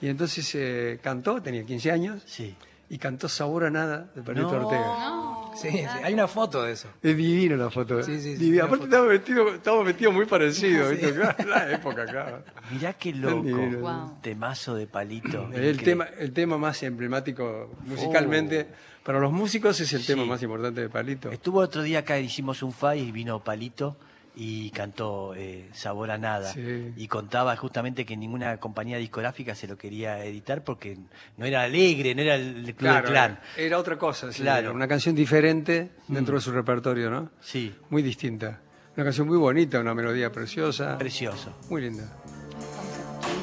Y 0.00 0.08
entonces 0.08 0.50
eh, 0.54 0.98
cantó, 1.02 1.40
tenía 1.40 1.64
15 1.64 1.90
años, 1.90 2.22
Sí. 2.26 2.54
y 2.90 2.98
cantó 2.98 3.28
Sabor 3.28 3.64
a 3.64 3.70
Nada 3.70 4.10
de 4.14 4.22
Palito 4.22 4.50
No. 4.52 4.66
Ortega. 4.66 5.41
Sí, 5.54 5.68
sí, 5.70 5.78
hay 5.78 6.14
una 6.14 6.26
foto 6.28 6.62
de 6.62 6.72
eso. 6.72 6.88
Es 7.02 7.16
divino 7.16 7.56
la 7.56 7.70
foto. 7.70 8.02
Sí, 8.02 8.20
sí, 8.20 8.36
sí, 8.36 8.58
Aparte 8.58 8.76
foto. 8.76 8.84
estaba 8.84 9.06
vestido, 9.06 9.48
estaba 9.54 9.82
vestido 9.82 10.12
muy 10.12 10.26
parecido, 10.26 10.88
¿viste? 10.90 11.12
Claro, 11.12 11.44
la 11.48 11.72
época, 11.72 12.04
claro. 12.06 12.42
Mirá 12.70 12.92
qué 12.94 13.12
loco. 13.12 13.42
Wow. 13.80 14.18
Temazo 14.22 14.74
de 14.74 14.86
palito. 14.86 15.48
El 15.52 15.82
tema, 15.82 16.06
el 16.18 16.32
tema 16.32 16.58
más 16.58 16.82
emblemático 16.82 17.70
musicalmente, 17.84 18.66
para 19.02 19.18
los 19.20 19.32
músicos 19.32 19.78
es 19.80 19.92
el 19.92 20.04
tema 20.06 20.22
Oh. 20.22 20.24
Sí. 20.24 20.30
más 20.30 20.42
importante 20.42 20.80
de 20.80 20.88
Palito. 20.88 21.30
Estuvo 21.32 21.58
otro 21.60 21.82
día 21.82 22.00
acá, 22.00 22.18
hicimos 22.18 22.62
un 22.62 22.72
FA 22.72 22.94
y 22.96 23.10
vino 23.12 23.42
Palito 23.42 23.96
y 24.34 24.70
cantó 24.70 25.34
eh, 25.34 25.68
Sabor 25.72 26.10
a 26.10 26.18
Nada. 26.18 26.52
Sí. 26.52 26.92
Y 26.96 27.06
contaba 27.08 27.54
justamente 27.56 28.06
que 28.06 28.16
ninguna 28.16 28.56
compañía 28.58 28.96
discográfica 28.98 29.54
se 29.54 29.68
lo 29.68 29.76
quería 29.76 30.24
editar 30.24 30.64
porque 30.64 30.96
no 31.36 31.44
era 31.44 31.62
alegre, 31.62 32.14
no 32.14 32.22
era 32.22 32.36
el 32.36 32.62
Club 32.64 32.76
Claro, 32.76 33.02
del 33.02 33.10
Clan. 33.12 33.40
era 33.56 33.78
otra 33.78 33.98
cosa, 33.98 34.32
sí, 34.32 34.42
Claro. 34.42 34.72
una 34.72 34.88
canción 34.88 35.14
diferente 35.14 35.90
dentro 36.08 36.34
de 36.36 36.40
su 36.40 36.50
repertorio, 36.52 37.10
¿no? 37.10 37.30
Sí, 37.40 37.74
Muy 37.90 38.02
distinta. 38.02 38.60
Una 38.96 39.04
canción 39.04 39.26
muy 39.26 39.38
bonita, 39.38 39.80
una 39.80 39.94
melodía 39.94 40.30
preciosa. 40.32 40.98
precioso. 40.98 41.54
Muy 41.70 41.82
linda. 41.82 42.04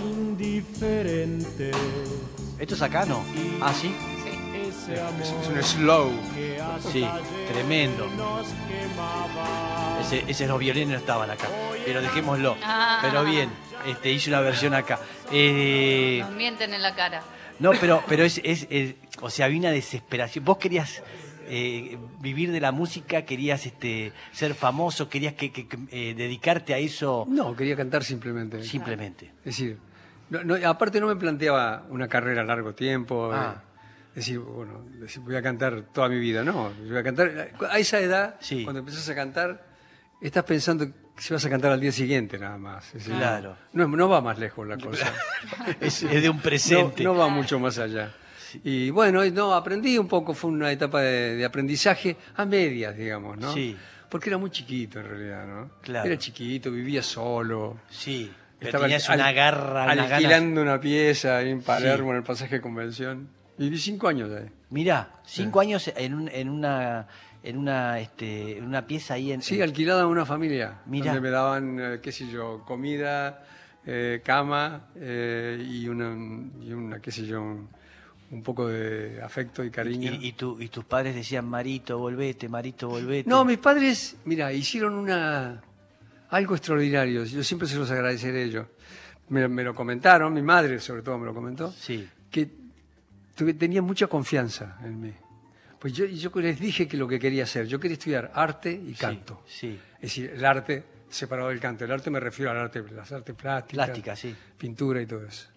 indiferente. 0.03 1.71
¿Esto 2.59 2.75
es 2.75 2.81
acá, 2.81 3.05
no? 3.05 3.23
Ah, 3.61 3.73
sí. 3.73 3.91
Es, 4.53 4.87
es 4.89 5.47
un 5.49 5.63
slow. 5.63 6.11
Sí, 6.91 7.05
tremendo. 7.51 8.07
nos 8.17 8.47
quemaba. 8.67 9.78
Ese, 10.01 10.23
ese 10.27 10.47
los 10.47 10.59
violines 10.59 10.89
no 10.89 10.95
estaban 10.95 11.29
acá, 11.29 11.47
pero 11.85 12.01
dejémoslo. 12.01 12.57
Ah. 12.63 12.99
Pero 13.01 13.23
bien, 13.23 13.49
este, 13.85 14.11
hice 14.11 14.29
una 14.29 14.41
versión 14.41 14.73
acá. 14.73 14.99
Eh, 15.31 16.19
Nos 16.21 16.31
mienten 16.31 16.73
en 16.73 16.81
la 16.81 16.95
cara. 16.95 17.21
no, 17.59 17.71
pero, 17.79 18.03
pero 18.07 18.23
es, 18.23 18.41
es, 18.43 18.65
es- 18.69 18.95
o 19.21 19.29
sea, 19.29 19.45
había 19.45 19.59
una 19.59 19.71
desesperación. 19.71 20.45
Vos 20.45 20.57
querías 20.57 21.03
eh, 21.47 21.97
vivir 22.21 22.51
de 22.51 22.59
la 22.61 22.71
música, 22.71 23.23
querías 23.23 23.65
este, 23.65 24.13
ser 24.31 24.55
famoso, 24.55 25.09
querías 25.09 25.33
que, 25.33 25.51
que- 25.51 25.67
que, 25.67 25.77
eh, 25.91 26.13
dedicarte 26.15 26.73
a 26.73 26.77
eso 26.77 27.25
No, 27.29 27.55
quería 27.55 27.75
cantar 27.75 28.03
simplemente. 28.03 28.63
simplemente. 28.63 29.27
Es 29.39 29.57
decir, 29.57 29.77
no- 30.29 30.43
no, 30.43 30.55
aparte 30.69 30.99
no 31.01 31.07
me 31.07 31.15
planteaba 31.17 31.85
una 31.89 32.07
carrera 32.07 32.41
a 32.41 32.45
largo 32.45 32.73
tiempo. 32.73 33.31
Ah. 33.33 33.61
eh, 33.61 33.65
decir, 34.15 34.39
bueno, 34.39 34.81
decir, 34.99 35.21
voy 35.21 35.35
a 35.35 35.41
cantar 35.41 35.83
toda 35.93 36.09
mi 36.09 36.17
vida. 36.19 36.43
No, 36.43 36.71
voy 36.87 36.97
a 36.97 37.03
cantar. 37.03 37.51
A 37.69 37.77
esa 37.79 37.99
edad, 37.99 38.35
Sí. 38.39 38.63
cuando 38.63 38.79
empezás 38.79 39.07
a 39.09 39.15
cantar, 39.15 39.68
estás 40.27 40.43
pensando 40.43 40.85
que 40.87 40.93
si 41.21 41.33
vas 41.33 41.45
a 41.45 41.49
cantar 41.49 41.71
al 41.71 41.79
día 41.79 41.91
siguiente 41.91 42.37
nada 42.37 42.57
más. 42.57 42.93
Es 42.95 43.05
Claro. 43.05 43.55
No, 43.73 43.87
no 43.87 44.09
va 44.09 44.21
más 44.21 44.37
lejos 44.39 44.67
la 44.67 44.77
cosa. 44.77 45.11
Es, 45.79 46.03
es 46.03 46.21
de 46.21 46.29
un 46.29 46.39
presente. 46.39 47.03
No, 47.03 47.13
no 47.13 47.19
va 47.19 47.27
mucho 47.29 47.59
más 47.59 47.77
allá. 47.79 48.13
Y 48.63 48.89
bueno, 48.89 49.23
no, 49.25 49.53
aprendí 49.53 49.97
un 49.97 50.07
poco, 50.07 50.33
fue 50.33 50.49
una 50.49 50.71
etapa 50.71 51.01
de, 51.01 51.35
de 51.35 51.45
aprendizaje 51.45 52.17
a 52.35 52.45
medias, 52.45 52.95
digamos, 52.97 53.37
¿no? 53.37 53.53
Sí. 53.53 53.77
Porque 54.09 54.29
era 54.31 54.39
muy 54.39 54.49
chiquito 54.49 54.99
en 54.99 55.05
realidad, 55.07 55.45
¿no? 55.45 55.69
Claro. 55.81 56.07
Era 56.07 56.17
chiquito, 56.17 56.71
vivía 56.71 57.03
solo. 57.03 57.81
Sí, 57.89 58.31
pero 58.57 58.69
Estaba 58.69 58.85
tenías 58.85 59.07
al- 59.09 59.19
una 59.19 59.31
garra, 59.31 59.83
una 59.83 59.95
ganas. 59.95 60.11
alquilando 60.13 60.61
una 60.63 60.79
pieza 60.81 61.37
ahí 61.37 61.51
en 61.51 61.61
Palermo, 61.61 62.05
Sí. 62.07 62.09
en 62.11 62.15
el 62.17 62.23
pasaje 62.23 62.55
de 62.55 62.61
convención. 62.61 63.29
Viví 63.59 63.77
cinco 63.77 64.07
años 64.07 64.31
ahí. 64.31 64.49
Mirá, 64.71 65.19
cinco 65.25 65.59
años 65.59 65.91
en, 65.95 66.13
un- 66.15 66.29
en 66.29 66.49
una 66.49 67.07
en 67.43 67.57
una 67.57 67.99
este 67.99 68.57
en 68.57 68.65
una 68.65 68.85
pieza 68.85 69.13
ahí 69.15 69.31
en 69.31 69.41
Sí, 69.41 69.55
en- 69.57 69.63
alquilada 69.63 70.03
a 70.03 70.07
una 70.07 70.25
familia. 70.25 70.79
Mirá. 70.85 71.05
Donde 71.13 71.21
me 71.21 71.29
daban, 71.29 71.79
eh, 71.79 71.99
qué 72.01 72.11
sé 72.11 72.27
yo, 72.27 72.63
comida, 72.65 73.45
eh, 73.85 74.21
cama 74.23 74.87
eh, 74.95 75.57
y, 75.65 75.87
una, 75.87 76.15
y 76.61 76.73
una, 76.73 76.99
qué 76.99 77.11
sé 77.11 77.25
yo, 77.25 77.41
un, 77.41 77.69
un 78.31 78.43
poco 78.43 78.67
de 78.67 79.21
afecto 79.23 79.63
y 79.63 79.71
cariño. 79.71 80.11
y, 80.13 80.27
y 80.27 80.31
tu- 80.33 80.59
y 80.61 80.67
tus 80.67 80.83
padres 80.85 81.15
decían 81.15 81.47
Marito, 81.47 81.97
volvete, 81.97 82.47
Marito, 82.49 82.89
volvete. 82.89 83.29
No, 83.29 83.43
mis 83.45 83.57
padres, 83.57 84.17
mira, 84.25 84.51
hicieron 84.53 84.93
una 84.95 85.61
algo 86.29 86.55
extraordinario. 86.55 87.23
Yo 87.25 87.43
siempre 87.43 87.67
se 87.67 87.77
los 87.77 87.89
agradeceré 87.89 88.43
ellos. 88.43 88.67
Me, 89.29 89.47
me 89.47 89.63
lo 89.63 89.73
comentaron, 89.73 90.33
mi 90.33 90.41
madre 90.41 90.79
sobre 90.79 91.01
todo 91.03 91.17
me 91.17 91.25
lo 91.25 91.33
comentó, 91.33 91.71
Sí, 91.71 92.07
que 92.29 92.49
tuve- 93.37 93.53
tenía 93.57 93.81
mucha 93.81 94.07
confianza 94.07 94.77
en 94.83 94.99
mí. 95.01 95.13
Pues 95.79 95.93
yo, 95.93 96.05
yo 96.05 96.29
les 96.35 96.59
dije 96.59 96.87
que 96.87 96.97
lo 96.97 97.07
que 97.07 97.19
quería 97.19 97.43
hacer, 97.43 97.65
yo 97.65 97.79
quería 97.79 97.93
estudiar 97.95 98.31
arte 98.35 98.71
y 98.71 98.93
canto. 98.93 99.43
Sí, 99.47 99.79
Es 99.95 100.01
decir, 100.01 100.31
el 100.35 100.43
arte 100.45 100.83
separado 101.09 101.49
del 101.49 101.59
canto. 101.59 101.85
El 101.85 101.91
arte 101.91 102.09
me 102.09 102.19
refiero 102.19 102.51
al 102.51 102.57
arte, 102.57 102.83
las 102.93 103.11
artes 103.11 103.33
plásticas, 103.35 103.85
Plástica, 103.87 104.15
sí. 104.15 104.35
pintura 104.57 105.01
y 105.01 105.05
todo 105.05 105.25
eso. 105.25 105.47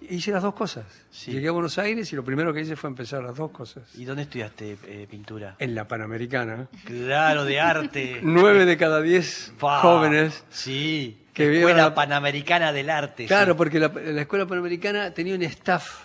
Hice 0.00 0.30
las 0.30 0.42
dos 0.42 0.54
cosas. 0.54 0.84
Sí. 1.10 1.32
Llegué 1.32 1.48
a 1.48 1.50
Buenos 1.52 1.76
Aires 1.78 2.12
y 2.12 2.16
lo 2.16 2.24
primero 2.24 2.52
que 2.52 2.60
hice 2.60 2.76
fue 2.76 2.88
empezar 2.90 3.22
las 3.22 3.34
dos 3.36 3.50
cosas. 3.50 3.82
¿Y 3.96 4.04
dónde 4.04 4.22
estudiaste 4.24 4.76
eh, 4.86 5.06
pintura? 5.10 5.56
En 5.58 5.74
la 5.74 5.88
Panamericana. 5.88 6.68
Claro, 6.84 7.44
de 7.44 7.58
arte. 7.60 8.20
Nueve 8.22 8.64
de 8.64 8.76
cada 8.76 9.00
diez 9.02 9.52
Pa. 9.58 9.80
jóvenes 9.80 10.44
Sí, 10.50 11.18
que 11.32 11.44
Escuela 11.52 11.74
vieron 11.74 11.94
Panamericana 11.94 12.72
del 12.72 12.90
Arte. 12.90 13.26
Claro, 13.26 13.54
sí. 13.54 13.56
porque 13.58 13.78
la, 13.80 13.88
la 13.88 14.20
escuela 14.22 14.46
panamericana 14.46 15.12
tenía 15.12 15.34
un 15.34 15.42
staff 15.42 16.04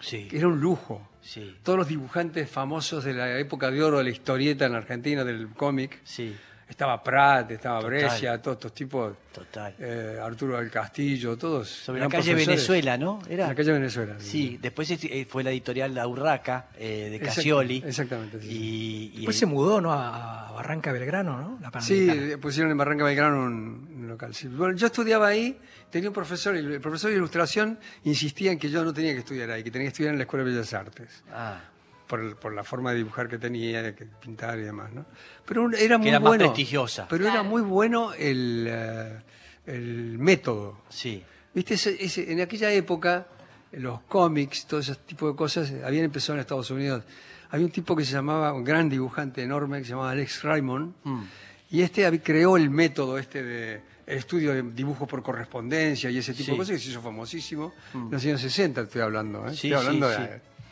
Sí, 0.00 0.28
que 0.28 0.36
era 0.38 0.48
un 0.48 0.60
lujo. 0.60 1.06
Sí, 1.22 1.56
Todos 1.62 1.78
los 1.78 1.88
dibujantes 1.88 2.48
famosos 2.50 3.04
de 3.04 3.14
la 3.14 3.38
época 3.38 3.70
de 3.70 3.82
oro 3.82 3.98
de 3.98 4.04
la 4.04 4.10
historieta 4.10 4.66
en 4.66 4.72
la 4.72 4.78
Argentina, 4.78 5.24
del 5.24 5.48
cómic. 5.50 6.00
sí, 6.04 6.34
Estaba 6.68 7.02
Prat, 7.02 7.50
estaba 7.50 7.80
Total. 7.80 7.90
Brescia, 7.90 8.40
todos 8.40 8.54
estos 8.58 8.72
tipos, 8.72 9.12
total. 9.32 9.74
eh, 9.80 10.20
Arturo 10.22 10.56
del 10.56 10.70
Castillo, 10.70 11.36
todos. 11.36 11.68
Sobre 11.68 11.98
la 11.98 12.06
calle 12.08 12.30
profesores. 12.30 12.46
Venezuela, 12.46 12.96
¿no? 12.96 13.18
Era. 13.28 13.48
La 13.48 13.56
calle 13.56 13.72
Venezuela. 13.72 14.14
Sí, 14.20 14.56
después 14.62 14.88
es- 14.88 15.02
eh, 15.02 15.26
fue 15.28 15.42
la 15.42 15.50
editorial 15.50 15.92
La 15.92 16.06
Urraca 16.06 16.68
eh, 16.78 17.08
de 17.10 17.18
Casioli. 17.18 17.82
exactamente, 17.84 18.40
sí, 18.40 18.46
Y, 18.48 19.04
y 19.14 19.16
Después 19.16 19.34
el- 19.34 19.40
se 19.40 19.46
mudó, 19.46 19.80
¿no? 19.80 19.92
A 19.92 20.52
Barranca 20.54 20.92
Belgrano, 20.92 21.40
¿no? 21.40 21.58
La 21.60 21.80
Sí, 21.80 22.08
pusieron 22.40 22.70
en 22.70 22.78
Barranca 22.78 23.02
Belgrano 23.02 23.42
un 23.42 23.89
local. 24.10 24.32
Bueno, 24.50 24.76
yo 24.76 24.86
estudiaba 24.86 25.28
ahí, 25.28 25.58
tenía 25.90 26.08
un 26.10 26.14
profesor, 26.14 26.54
y 26.56 26.58
el 26.58 26.80
profesor 26.80 27.10
de 27.10 27.16
ilustración 27.16 27.78
insistía 28.04 28.52
en 28.52 28.58
que 28.58 28.68
yo 28.70 28.84
no 28.84 28.92
tenía 28.92 29.12
que 29.12 29.20
estudiar 29.20 29.50
ahí, 29.50 29.62
que 29.64 29.70
tenía 29.70 29.86
que 29.86 29.92
estudiar 29.92 30.12
en 30.12 30.18
la 30.18 30.24
Escuela 30.24 30.44
de 30.44 30.50
Bellas 30.52 30.72
Artes. 30.74 31.22
Ah, 31.32 31.60
por, 32.06 32.20
el- 32.20 32.36
por 32.36 32.52
la 32.52 32.64
forma 32.64 32.90
de 32.90 32.98
dibujar 32.98 33.28
que 33.28 33.38
tenía, 33.38 33.82
de 33.82 33.94
que 33.94 34.04
pintar 34.04 34.58
y 34.58 34.62
demás, 34.62 34.92
¿no? 34.92 35.06
Pero 35.46 35.62
un- 35.62 35.74
era 35.74 35.96
muy 35.96 36.08
era 36.08 36.18
más 36.20 36.28
bueno. 36.28 36.44
prestigiosa. 36.46 37.06
Pero 37.08 37.26
era 37.26 37.42
muy 37.42 37.62
bueno 37.62 38.12
el, 38.14 38.66
eh, 38.68 39.18
el 39.66 40.18
método. 40.18 40.82
sí, 40.88 41.24
Viste, 41.52 41.74
Ese- 41.74 41.96
ese- 42.04 42.30
en 42.32 42.40
aquella 42.40 42.70
época, 42.72 43.26
los 43.72 44.02
cómics, 44.02 44.66
todo 44.66 44.78
ese 44.80 44.94
tipo 44.96 45.28
de 45.28 45.34
cosas, 45.36 45.72
habían 45.84 46.04
empezado 46.04 46.34
en 46.34 46.40
Estados 46.40 46.70
Unidos. 46.70 47.02
Había 47.50 47.66
un 47.66 47.72
tipo 47.72 47.96
que 47.96 48.04
se 48.04 48.12
llamaba, 48.12 48.52
un 48.52 48.62
gran 48.62 48.88
dibujante 48.88 49.42
enorme, 49.42 49.78
que 49.78 49.84
se 49.84 49.90
llamaba 49.90 50.12
Alex 50.12 50.44
Raymond, 50.44 50.94
Mm. 51.02 51.22
y 51.70 51.82
este 51.82 52.22
creó 52.22 52.56
el 52.56 52.70
método 52.70 53.18
este 53.18 53.42
de 53.42 53.82
el 54.10 54.18
estudio 54.18 54.52
de 54.54 54.62
dibujo 54.62 55.06
por 55.06 55.22
correspondencia 55.22 56.10
y 56.10 56.18
ese 56.18 56.32
tipo 56.32 56.44
Sí. 56.46 56.50
de 56.52 56.56
cosas 56.58 56.72
que 56.76 56.78
se 56.80 56.90
hizo 56.90 57.00
famosísimo. 57.02 57.72
En 57.94 58.10
los 58.10 58.24
años 58.24 58.40
60 58.40 58.82
estoy 58.82 59.00
hablando, 59.02 59.46
¿eh? 59.46 59.54
Sí, 59.56 59.72
estoy 59.72 59.86
hablando 59.86 60.10
sí, 60.10 60.22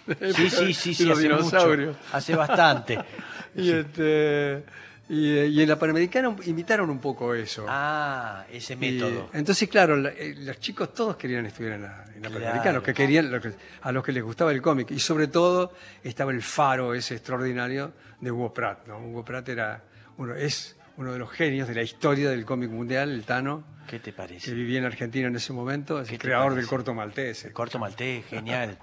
de, 0.07 0.33
sí, 0.35 0.51
sí, 0.75 0.75
sí, 0.75 0.89
de 0.91 0.95
sí, 0.95 1.05
los 1.05 1.19
hace 1.19 1.29
mucho. 1.29 1.37
dinosaurios. 1.37 1.97
Hace 2.13 2.35
bastante. 2.37 2.99
Y, 3.57 3.71
este, 3.73 4.63
y, 5.09 5.31
y 5.39 5.63
en 5.63 5.69
la 5.69 5.77
Panamericana 5.79 6.37
imitaron 6.45 6.91
un 6.91 6.99
poco 7.01 7.35
eso. 7.35 7.65
Ah, 7.67 8.45
ese 8.53 8.75
Y, 8.75 8.77
método. 8.77 9.31
entonces, 9.33 9.69
claro, 9.69 9.97
la- 9.97 10.11
eh, 10.11 10.35
los 10.39 10.61
chicos 10.61 10.93
todos 10.95 11.17
querían 11.17 11.47
estudiar 11.47 11.73
en 11.73 11.83
la, 11.83 12.05
en 12.15 12.23
la 12.23 12.29
Claro. 12.29 12.35
Panamericana, 12.35 12.73
los 12.75 12.83
que 12.85 12.95
querían, 12.95 13.31
los 13.33 13.43
que- 13.43 13.53
a 13.83 13.91
los 13.91 14.05
que 14.05 14.13
les 14.13 14.23
gustaba 14.23 14.53
el 14.53 14.63
cómic. 14.63 14.91
Y 14.93 15.01
sobre 15.01 15.27
todo 15.29 15.73
estaba 16.05 16.31
el 16.31 16.43
faro 16.43 16.95
ese 16.95 17.15
extraordinario 17.17 17.95
de 18.21 18.31
Hugo 18.31 18.53
Pratt. 18.55 18.87
¿no? 18.87 18.99
Hugo 18.99 19.25
Pratt 19.25 19.49
era 19.49 19.83
uno, 20.19 20.35
es 20.35 20.77
uno 20.99 21.13
de 21.13 21.19
los 21.19 21.31
genios 21.31 21.67
de 21.69 21.75
la 21.75 21.83
historia 21.83 22.29
del 22.31 22.45
cómic 22.45 22.71
mundial, 22.71 23.11
el 23.11 23.25
Tano, 23.25 23.65
¿Qué 23.89 23.99
te 23.99 24.11
que 24.11 24.17
parece? 24.17 24.53
vivía 24.53 24.79
en 24.79 24.85
Argentina 24.85 25.29
en 25.29 25.37
ese 25.37 25.53
momento, 25.55 26.01
es 26.01 26.09
¿Qué 26.09 26.15
el 26.17 26.21
creador 26.21 26.49
parece? 26.49 26.61
del 26.61 26.69
corto 26.69 26.95
maltés. 26.95 27.45
El 27.47 27.53
corto 27.53 27.79
maltés, 27.79 28.27
genial. 28.31 28.79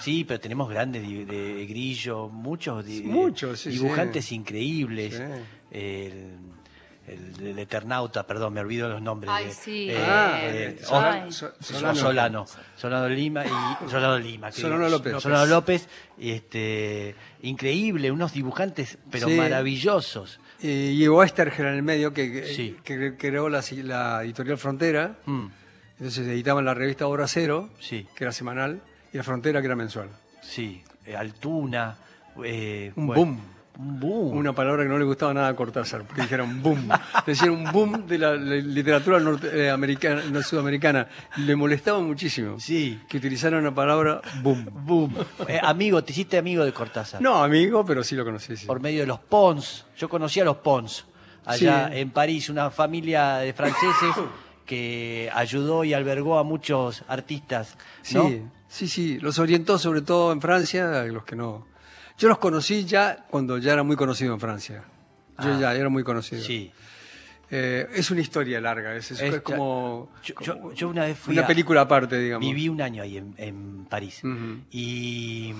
Sí, 0.00 0.24
pero 0.24 0.38
tenemos 0.40 0.68
grandes 0.70 1.02
de, 1.02 1.66
Grillo, 1.68 2.28
muchos, 2.28 2.84
di- 2.84 3.02
Muchos, 3.02 3.60
sí, 3.60 3.70
dibujantes 3.70 4.24
sí. 4.26 4.34
increíbles. 4.36 5.14
Sí. 5.16 5.22
El, 5.70 7.32
el 7.40 7.58
Eternauta, 7.58 8.26
perdón, 8.26 8.52
me 8.52 8.60
olvido 8.60 8.86
los 8.88 9.00
nombres. 9.00 9.32
Ay, 9.34 9.46
de- 9.46 9.52
sí. 9.52 9.88
eh, 9.90 9.96
Ah, 10.06 10.38
eh, 10.42 10.76
So- 10.80 10.88
Solano. 11.60 11.94
Solano. 11.96 12.46
Solano. 12.76 13.08
Lima 13.08 13.44
y 13.46 13.88
Solano 13.90 14.18
Lima. 14.18 14.50
que- 14.50 14.60
Solano 14.60 14.88
López. 14.90 15.22
Solano 15.22 15.46
López, 15.46 15.88
este, 16.18 17.14
increíble, 17.42 18.10
unos 18.10 18.32
dibujantes, 18.34 18.98
pero 19.10 19.26
Sí. 19.28 19.36
Maravillosos. 20.58 20.64
Y 20.92 20.96
llegó 20.96 21.22
Esterger 21.22 21.66
en 21.66 21.74
el 21.74 21.82
medio, 21.82 22.12
que, 22.12 22.30
que- 22.32 22.46
Sí. 22.54 22.76
que 22.84 23.16
creó 23.16 23.48
la, 23.48 23.62
la 23.84 24.22
editorial 24.24 24.58
Frontera. 24.58 25.18
Mm, 25.26 25.46
Entonces 25.98 26.26
editaban 26.28 26.64
la 26.64 26.74
revista 26.74 27.06
Hora 27.06 27.26
Cero, 27.26 27.70
sí, 27.80 28.06
que 28.14 28.24
era 28.24 28.32
semanal, 28.32 28.80
y 29.12 29.16
la 29.16 29.22
Frontera, 29.24 29.60
que 29.60 29.66
era 29.66 29.76
mensual. 29.76 30.08
sí. 30.42 30.82
Eh, 31.06 31.16
Altuna. 31.16 31.96
eh, 32.44 32.92
Un 32.94 33.06
bueno, 33.06 33.24
boom. 33.24 33.40
Boom. 33.80 34.36
Una 34.36 34.52
palabra 34.52 34.82
que 34.82 34.88
no 34.88 34.98
le 34.98 35.04
gustaba 35.04 35.32
nada 35.32 35.46
a 35.46 35.54
Cortázar, 35.54 36.02
porque 36.02 36.22
dijeron 36.22 36.60
boom. 36.62 36.88
Decían 37.24 37.50
un 37.50 37.70
boom 37.72 38.08
de 38.08 38.18
la, 38.18 38.34
la 38.34 38.56
literatura 38.56 39.20
norte- 39.20 39.50
eh, 39.54 39.70
americana, 39.70 40.20
no, 40.32 40.42
sudamericana. 40.42 41.06
Le 41.36 41.54
molestaba 41.54 42.00
muchísimo 42.00 42.58
Sí. 42.58 43.00
que 43.08 43.18
utilizaran 43.18 43.60
una 43.60 43.72
palabra 43.72 44.20
boom. 44.42 44.66
Boom. 44.84 45.14
Eh, 45.46 45.60
amigo, 45.62 46.02
te 46.02 46.10
hiciste 46.10 46.36
amigo 46.38 46.64
de 46.64 46.72
Cortázar. 46.72 47.22
No, 47.22 47.40
amigo, 47.44 47.84
pero 47.86 48.02
sí 48.02 48.16
lo 48.16 48.24
conocí. 48.24 48.56
sí. 48.56 48.66
Por 48.66 48.80
medio 48.80 49.00
de 49.02 49.06
los 49.06 49.20
Pons. 49.20 49.86
Yo 49.96 50.08
conocía 50.08 50.42
a 50.42 50.46
los 50.46 50.56
Pons. 50.56 51.06
Allá 51.44 51.88
Sí. 51.92 51.98
en 52.00 52.10
París, 52.10 52.48
una 52.50 52.70
familia 52.70 53.36
de 53.36 53.52
franceses 53.52 54.12
que 54.66 55.30
ayudó 55.32 55.84
y 55.84 55.94
albergó 55.94 56.38
a 56.38 56.42
muchos 56.42 57.04
artistas. 57.06 57.76
¿no? 58.12 58.28
Sí, 58.28 58.42
sí, 58.68 58.88
sí. 58.88 59.18
Los 59.20 59.38
orientó 59.38 59.78
sobre 59.78 60.02
todo 60.02 60.32
en 60.32 60.40
Francia, 60.40 61.00
a 61.02 61.04
los 61.04 61.22
que 61.24 61.36
no. 61.36 61.66
Yo 62.18 62.28
los 62.28 62.38
conocí 62.38 62.84
ya 62.84 63.24
cuando 63.30 63.58
ya 63.58 63.72
era 63.72 63.82
muy 63.82 63.96
conocido 63.96 64.34
en 64.34 64.40
Francia. 64.40 64.82
Yo 65.38 65.54
Ah. 65.54 65.58
ya 65.60 65.74
era 65.74 65.88
muy 65.88 66.02
conocido. 66.02 66.42
Sí. 66.42 66.72
Eh, 67.50 67.88
es 67.94 68.10
una 68.10 68.20
historia 68.20 68.60
larga, 68.60 68.94
es, 68.96 69.10
es 69.12 69.20
Esta- 69.22 69.40
como, 69.40 70.10
Yo, 70.22 70.34
como 70.34 70.46
yo- 70.46 70.72
yo 70.74 70.88
una 70.88 71.04
vez 71.04 71.16
fui 71.18 71.32
una 71.34 71.44
a- 71.44 71.46
película 71.46 71.80
aparte, 71.82 72.18
digamos. 72.18 72.46
Viví 72.46 72.68
un 72.68 72.82
año 72.82 73.02
ahí 73.02 73.16
en, 73.16 73.34
en 73.38 73.86
París. 73.86 74.20
Y, 74.70 75.54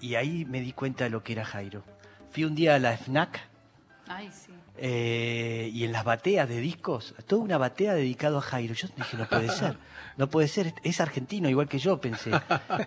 y 0.00 0.14
ahí 0.14 0.44
me 0.44 0.60
di 0.60 0.72
cuenta 0.72 1.04
de 1.04 1.10
lo 1.10 1.24
que 1.24 1.32
era 1.32 1.44
Jairo. 1.44 1.82
Fui 2.30 2.44
un 2.44 2.54
día 2.54 2.74
a 2.76 2.78
la 2.78 2.92
FNAC 2.96 3.40
Ay, 4.06 4.30
sí. 4.30 4.52
Eh, 4.76 5.70
y 5.72 5.84
en 5.84 5.92
las 5.92 6.04
bateas 6.04 6.48
de 6.48 6.58
discos, 6.58 7.14
toda 7.26 7.42
una 7.42 7.58
batea 7.58 7.94
dedicado 7.94 8.38
a 8.38 8.40
Jairo. 8.40 8.74
Yo 8.74 8.88
dije, 8.96 9.16
no 9.16 9.26
puede 9.28 9.48
ser, 9.48 9.76
no 10.16 10.28
puede 10.28 10.48
ser, 10.48 10.74
es 10.82 11.00
argentino 11.00 11.48
igual 11.48 11.68
que 11.68 11.78
yo, 11.78 12.00
pensé. 12.00 12.30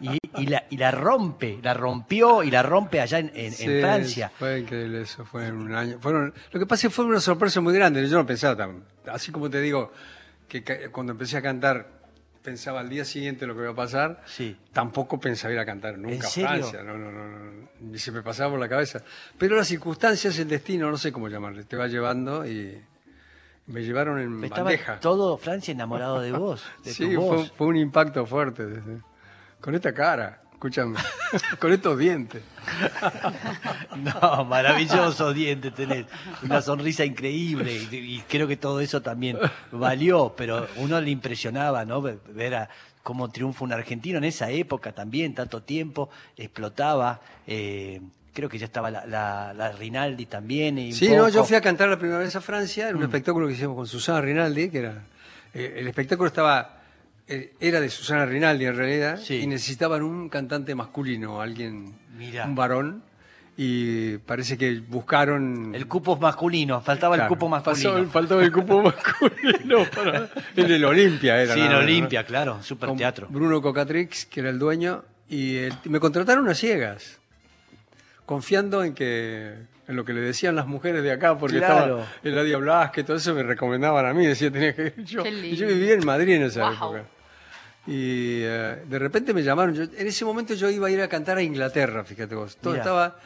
Y, 0.02 0.18
y 0.42 0.48
la, 0.48 0.66
y 0.70 0.78
la 0.78 0.92
rompe, 0.92 1.60
la 1.64 1.74
rompió 1.74 2.44
y 2.44 2.52
la 2.52 2.62
rompe 2.64 3.00
allá 3.02 3.20
en, 3.20 3.30
en- 3.34 3.46
en 3.46 3.52
Sí, 3.54 3.80
Francia. 3.82 4.32
Fue 4.38 4.60
increíble 4.60 5.02
eso, 5.02 5.26
fue 5.26 5.48
en 5.48 5.56
un 5.56 5.74
año. 5.74 5.98
Fueron, 6.00 6.34
lo 6.52 6.60
que 6.60 6.66
pasa 6.66 6.88
es 6.88 6.92
que 6.92 6.96
fue 6.96 7.06
una 7.06 7.20
sorpresa 7.20 7.62
muy 7.62 7.74
grande, 7.74 8.08
yo 8.08 8.18
no 8.18 8.26
pensaba 8.26 8.56
tan. 8.56 8.84
Así 9.12 9.32
como 9.32 9.50
te 9.50 9.62
digo, 9.62 9.92
que 10.48 10.64
cuando 10.92 11.12
empecé 11.14 11.38
a 11.38 11.42
cantar 11.42 11.97
pensaba 12.48 12.80
al 12.80 12.88
día 12.88 13.04
siguiente 13.04 13.46
lo 13.46 13.54
que 13.56 13.64
iba 13.64 13.72
a 13.72 13.76
pasar, 13.76 14.22
Sí. 14.26 14.56
tampoco 14.72 15.20
pensaba 15.20 15.54
ir 15.54 15.60
a 15.60 15.66
cantar 15.66 15.98
nunca 15.98 16.16
¿En 16.16 16.22
a 16.24 16.28
serio? 16.28 16.48
Francia, 16.50 16.82
no, 16.82 16.98
no, 16.98 17.12
no, 17.12 17.28
no, 17.28 17.70
ni 17.82 18.00
se 18.00 18.10
me 18.14 18.22
pasaba 18.22 18.52
por 18.52 18.60
la 18.62 18.70
cabeza. 18.70 19.02
Pero 19.38 19.58
las 19.58 19.68
circunstancias, 19.68 20.40
el 20.40 20.48
destino, 20.48 20.90
no 20.90 20.98
sé 20.98 21.12
cómo 21.12 21.28
llamarle, 21.28 21.66
te 21.66 21.76
va 21.76 21.88
llevando 21.88 22.48
y 22.48 22.82
me 23.66 23.82
llevaron 23.82 24.18
en 24.22 24.42
Estaba 24.46 24.64
bandeja. 24.64 24.98
todo 25.02 25.38
Francia 25.38 25.74
enamorado 25.74 26.22
de 26.22 26.32
vos, 26.32 26.64
de 26.86 26.92
Sí, 26.94 27.04
tu 27.16 27.16
fue, 27.22 27.36
voz. 27.38 27.52
fue 27.52 27.68
un 27.68 27.76
impacto 27.76 28.26
fuerte. 28.26 28.66
Con 29.60 29.76
esta 29.76 29.94
cara, 29.94 30.42
escúchame, 30.58 30.98
con 31.60 31.72
estos 31.72 31.98
dientes. 31.98 32.42
No, 33.98 34.46
maravillosos 34.46 35.34
dientes 35.34 35.74
tenés, 35.74 36.06
una 36.44 36.62
sonrisa 36.62 37.04
increíble 37.06 37.74
y, 37.92 37.96
y 37.96 38.24
creo 38.28 38.48
que 38.48 38.58
todo 38.58 38.80
eso 38.80 39.02
también 39.02 39.38
valió, 39.72 40.34
pero 40.38 40.68
uno 40.78 41.00
le 41.02 41.10
impresionaba, 41.10 41.86
¿no? 41.86 42.02
Ver, 42.02 42.56
a 42.56 42.70
cómo 43.04 43.30
triunfa 43.30 43.64
un 43.64 43.74
argentino 43.74 44.18
en 44.18 44.26
esa 44.26 44.50
época 44.52 44.92
también, 44.92 45.34
tanto 45.34 45.64
tiempo, 45.64 46.10
explotaba. 46.36 47.22
eh, 47.48 48.02
creo 48.34 48.50
que 48.50 48.60
ya 48.60 48.66
estaba 48.66 48.92
la, 48.92 49.06
la- 49.08 49.52
la 49.54 49.72
Rinaldi 49.72 50.28
también. 50.28 50.78
Y 50.78 50.94
Sí, 50.94 51.10
no, 51.10 51.28
yo. 51.30 51.42
Mm. 51.42 51.46
fui 51.48 51.56
a 51.56 51.62
cantar 51.62 51.90
la 51.90 51.98
primera 51.98 52.20
vez 52.20 52.36
a 52.36 52.42
Francia, 52.42 52.90
en 52.90 52.98
un 52.98 53.04
espectáculo 53.04 53.48
que 53.48 53.54
hicimos 53.54 53.76
con 53.76 53.88
Susana 53.88 54.22
Rinaldi, 54.22 54.70
que 54.70 54.78
era. 54.80 55.02
eh, 55.56 55.76
el 55.78 55.88
espectáculo 55.88 56.28
estaba. 56.28 56.74
Eh, 57.28 57.54
era 57.60 57.80
de 57.82 57.90
Susana 57.90 58.26
Rinaldi 58.26 58.66
en 58.66 58.76
realidad, 58.76 59.18
Sí. 59.18 59.36
y 59.42 59.48
necesitaban 59.48 60.02
un 60.04 60.30
cantante 60.30 60.74
masculino, 60.76 61.42
alguien. 61.42 61.94
Mirá. 62.18 62.46
Un 62.46 62.56
varón, 62.56 63.04
y 63.58 64.18
parece 64.20 64.58
que 64.58 64.80
buscaron. 64.80 65.74
El 65.76 65.88
cupo 65.88 66.16
masculino, 66.18 66.80
faltaba 66.82 67.16
el 67.16 67.28
cupo 67.28 67.50
pasó- 67.50 67.72
masculino. 67.74 68.10
faltaba 68.12 68.44
el 68.44 68.52
cupo 68.52 68.82
masculino 68.84 69.86
para. 69.96 70.30
En 70.56 70.72
el 70.72 70.86
Olimpia 70.86 71.42
era. 71.42 71.54
Sí, 71.54 71.60
en. 71.62 71.74
Olimpia, 71.74 72.24
claro, 72.26 72.62
super 72.64 72.90
con 72.90 72.98
teatro. 72.98 73.28
Bruno 73.30 73.62
Cocatrix, 73.62 74.26
que 74.26 74.40
era 74.42 74.50
el 74.50 74.60
dueño, 74.60 75.04
y 75.30 75.58
él- 75.58 75.74
me 75.86 76.00
contrataron 76.00 76.48
a 76.50 76.54
ciegas, 76.56 77.20
confiando 78.26 78.84
en 78.84 78.94
que 78.94 79.54
en 79.88 79.96
lo 79.96 80.04
que 80.04 80.12
le 80.14 80.20
decían 80.20 80.54
las 80.56 80.68
mujeres 80.68 81.02
de 81.02 81.12
acá, 81.14 81.38
porque 81.38 81.58
Claro. 81.60 82.00
estaba 82.02 82.08
Eladia 82.24 82.58
Blasque, 82.58 83.04
todo 83.06 83.16
eso 83.16 83.34
me 83.34 83.42
recomendaban 83.44 84.06
a 84.06 84.14
mí, 84.14 84.26
decía 84.26 84.52
tenía 84.52 84.76
que 84.76 84.94
ir 84.98 85.04
yo. 85.06 85.26
Y 85.26 85.56
yo 85.56 85.66
vivía 85.68 85.94
en 85.94 86.06
Madrid 86.06 86.34
en 86.36 86.44
esa 86.44 86.66
Wow. 86.72 86.74
época. 86.74 87.04
Y 87.88 88.42
eh, 88.44 88.84
de 88.88 89.00
repente 89.00 89.34
me 89.34 89.42
llamaron, 89.44 89.74
yo- 89.74 89.84
en 89.84 90.08
ese 90.08 90.26
momento 90.26 90.54
yo 90.54 90.70
iba 90.70 90.88
a 90.88 90.92
ir 90.92 91.02
a 91.02 91.08
cantar 91.08 91.38
a 91.38 91.42
Inglaterra, 91.42 92.04
fíjate 92.04 92.36
vos, 92.36 92.58
todo 92.58 92.74
Mirá. 92.74 92.84
estaba 92.84 93.20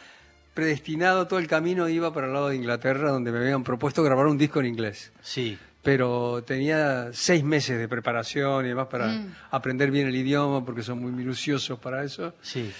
predestinado, 0.53 1.27
todo 1.27 1.39
el 1.39 1.48
camino 1.48 1.88
iba 1.89 2.13
para 2.13 2.27
el 2.27 2.34
lado 2.34 2.50
de 2.50 2.56
Inglaterra, 2.58 3.10
donde 3.12 3.32
me 3.32 3.39
habían 3.39 3.63
propuesto 3.63 4.03
grabar 4.03 4.27
un 4.27 4.38
disco 4.38 4.60
en 4.60 4.68
inglés 4.68 5.12
Sí, 5.22 5.58
pero 5.82 6.44
tenía 6.46 7.10
seis 7.13 7.44
meses 7.44 7.80
de 7.80 7.88
preparación 7.88 8.65
y 8.65 8.70
demás 8.70 8.88
para 8.88 9.08
Mm. 9.08 9.34
aprender 9.51 9.89
bien 9.91 10.08
el 10.08 10.15
idioma, 10.15 10.63
porque 10.65 10.84
son 10.84 11.00
muy 11.00 11.12
minuciosos 11.12 11.80
para 11.80 12.03
eso. 12.03 12.34
sí. 12.41 12.72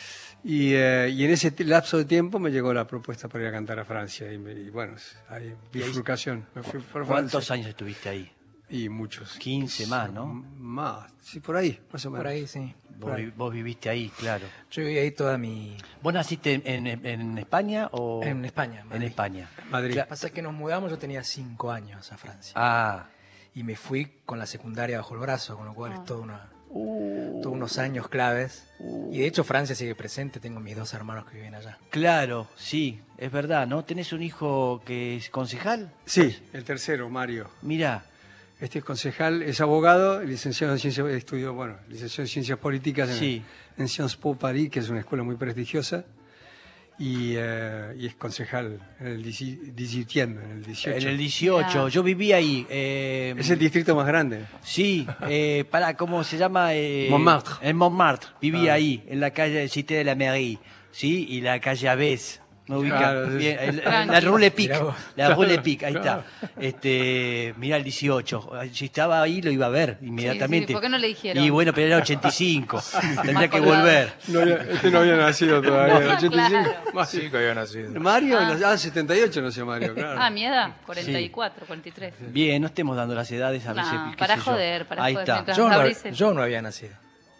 Y, 0.44 0.74
eh, 0.74 1.08
y 1.16 1.24
en 1.24 1.30
ese 1.30 1.54
lapso 1.66 2.00
de 2.00 2.06
tiempo 2.06 2.40
me 2.40 2.50
llegó 2.50 2.74
la 2.74 2.88
propuesta 2.88 3.28
para 3.28 3.44
ir 3.44 3.50
a 3.50 3.52
cantar 3.52 3.78
a 3.80 3.86
Francia. 3.86 4.34
Y, 4.34 4.40
me- 4.40 4.54
y 4.54 4.72
bueno, 4.72 4.96
hay 5.30 5.54
bifurcación. 5.72 6.48
Me 6.56 6.64
fui 6.64 6.80
por 6.80 7.06
¿Cuántos 7.06 7.52
años 7.52 7.68
estuviste 7.68 8.10
ahí? 8.10 8.32
Y 8.72 8.90
muchos. 8.90 9.38
15 9.38 9.86
más, 9.88 10.12
¿no? 10.12 10.26
Más, 10.58 11.12
sí, 11.22 11.40
por 11.40 11.58
ahí, 11.58 11.80
más 11.92 12.06
o 12.06 12.10
menos. 12.10 12.24
Por 12.24 12.32
ahí, 12.32 12.48
sí. 12.48 12.74
Vos, 12.98 13.16
vi- 13.18 13.32
vos 13.32 13.52
viviste 13.54 13.90
ahí, 13.90 14.10
claro. 14.18 14.46
Yo 14.70 14.84
viví 14.84 14.98
ahí 14.98 15.12
toda 15.12 15.38
mi... 15.38 15.76
¿Vos 16.02 16.14
naciste 16.14 16.54
en, 16.66 16.88
en- 16.88 17.06
en 17.06 17.38
España 17.38 17.90
o...? 17.92 18.22
En 18.24 18.46
España, 18.46 18.82
En 18.82 18.90
Madrid. 18.90 19.08
España. 19.08 19.50
Madrid. 19.70 19.96
Lo 19.96 20.04
que 20.04 20.08
pasa 20.10 20.28
es 20.28 20.34
que 20.34 20.42
nos 20.42 20.54
mudamos, 20.54 20.90
yo 20.92 20.98
tenía 20.98 21.24
cinco 21.24 21.72
años 21.72 22.12
a 22.12 22.18
Francia. 22.18 22.54
Ah, 22.56 23.08
Y 23.56 23.64
me 23.64 23.76
fui 23.76 24.20
con 24.26 24.40
la 24.40 24.46
secundaria 24.46 24.98
bajo 24.98 25.14
el 25.16 25.20
brazo, 25.20 25.58
con 25.58 25.66
lo 25.66 25.74
cual 25.74 25.92
Ah. 25.94 25.96
es 25.96 26.06
toda 26.06 26.22
una, 26.22 26.48
Uh. 26.70 27.42
todos 27.42 27.54
unos 27.56 27.78
años 27.80 28.08
claves. 28.08 28.72
Y 29.12 29.18
de 29.20 29.26
hecho 29.28 29.44
Francia 29.44 29.76
sigue 29.76 29.94
presente, 29.96 30.40
tengo 30.40 30.60
mis 30.62 30.76
dos 30.78 30.94
hermanos 30.94 31.26
que 31.26 31.36
viven 31.36 31.56
allá. 31.56 31.78
claro, 31.90 32.48
sí, 32.56 33.02
es 33.18 33.30
verdad, 33.32 33.68
¿no? 33.68 33.84
¿Tenés 33.84 34.14
un 34.14 34.22
hijo 34.24 34.82
que 34.86 35.18
es 35.18 35.30
concejal? 35.30 35.92
Sí, 36.06 36.38
el 36.54 36.64
tercero, 36.64 37.10
Mario. 37.10 37.50
Mirá, 37.62 38.06
Este 38.62 38.80
es 38.80 38.86
concejal, 38.86 39.42
es 39.42 39.60
abogado, 39.60 40.24
licenciado 40.24 40.74
en 40.74 40.80
ciencias, 40.80 41.08
estudió, 41.10 41.54
bueno, 41.54 41.78
licenciado 41.90 42.24
en 42.24 42.28
ciencias 42.28 42.60
políticas 42.60 43.10
en, 43.10 43.16
Sí. 43.16 43.42
en 43.78 43.88
Sciences 43.90 44.16
Po 44.18 44.36
Paris, 44.36 44.70
que 44.70 44.80
es 44.80 44.90
una 44.90 45.00
escuela 45.00 45.24
muy 45.24 45.36
prestigiosa, 45.36 46.06
y, 47.00 47.34
eh, 47.36 47.96
y 47.98 48.06
es 48.06 48.14
concejal 48.16 48.80
en 49.00 49.08
el 49.08 49.24
17, 49.24 50.22
en 50.22 50.52
el 50.52 50.64
18. 50.64 50.98
en 51.00 51.08
el 51.08 51.18
18, 51.18 51.68
Mirá. 51.68 51.90
yo 51.90 52.04
viví 52.04 52.32
ahí. 52.34 52.68
eh, 52.70 53.34
Es 53.36 53.50
el 53.50 53.58
distrito 53.58 53.96
más 53.96 54.06
grande. 54.06 54.46
Sí, 54.62 55.08
eh, 55.28 55.66
para, 55.72 55.98
¿cómo 55.98 56.24
se 56.24 56.38
llama? 56.38 56.76
Eh, 56.76 57.08
Montmartre. 57.10 57.54
En 57.68 57.76
Montmartre, 57.78 58.30
viví 58.40 58.70
Ah. 58.70 58.74
ahí, 58.76 59.04
en 59.08 59.20
la 59.20 59.32
calle 59.32 59.68
Cité 59.70 59.96
de 59.96 60.04
la 60.04 60.14
Mairie, 60.14 60.60
¿sí? 60.92 61.26
Y 61.30 61.42
la 61.42 61.60
calle 61.60 61.90
Aves. 61.90 62.40
¿No 62.72 62.80
ubica? 62.80 62.98
Claro, 62.98 63.30
sí. 63.32 63.38
Bien, 63.38 63.58
el- 63.60 63.84
la 63.86 64.20
Rue 64.22 64.40
Le 64.40 64.52
Pic, 64.52 64.70
Mirá 64.72 64.96
la 65.16 65.36
Rue 65.36 65.48
Le 65.48 65.60
Pic, 65.60 65.84
ahí 65.84 65.94
está. 65.96 66.24
Este, 66.60 67.54
mira 67.58 67.78
el 67.78 67.84
18. 67.84 68.50
Si 68.74 68.86
estaba 68.86 69.22
ahí 69.22 69.42
lo 69.42 69.52
iba 69.52 69.66
a 69.66 69.70
ver 69.70 69.98
inmediatamente. 70.02 70.68
sí, 70.68 70.74
¿por 70.74 70.82
qué 70.82 70.90
no 70.90 70.98
le 70.98 71.08
dijeron? 71.08 71.44
Y 71.44 71.50
bueno, 71.50 71.74
pero 71.74 71.88
era 71.88 71.98
85. 71.98 72.82
Tendría 73.16 73.34
Más 73.34 73.50
que 73.50 73.60
volver. 73.60 74.14
No 74.28 74.40
había- 74.42 74.56
este 74.56 74.90
no 74.92 75.00
había 75.00 75.16
nacido 75.18 75.62
todavía, 75.62 75.98
en 75.98 76.04
el 76.04 76.10
85. 76.12 76.50
Claro. 76.50 76.94
Mario, 76.94 77.32
que 77.32 77.38
había 77.38 77.56
nacido. 77.56 78.00
Mario, 78.00 78.40
ah. 78.40 78.78
78 78.78 79.42
nació 79.42 79.66
Mario, 79.66 79.94
claro. 79.94 80.20
Ah, 80.22 80.30
mi 80.30 80.46
edad, 80.46 80.72
44, 80.86 81.66
43. 81.66 82.14
Bien, 82.32 82.62
no 82.62 82.68
estemos 82.68 82.96
dando 82.96 83.14
las 83.16 83.30
edades 83.32 83.66
a 83.68 83.74
No, 83.74 83.82
veces. 83.82 84.00
qué 84.12 84.18
para 84.18 84.34
sé 84.36 84.40
yo. 84.40 84.52
joder, 84.52 84.86
para 84.86 85.04
Ahí 85.04 85.14
joder, 85.14 85.30
está. 85.30 85.54
Yo 85.54 85.70
no, 85.70 86.12
yo 86.12 86.34
no 86.34 86.42
había 86.42 86.62
nacido. 86.62 86.94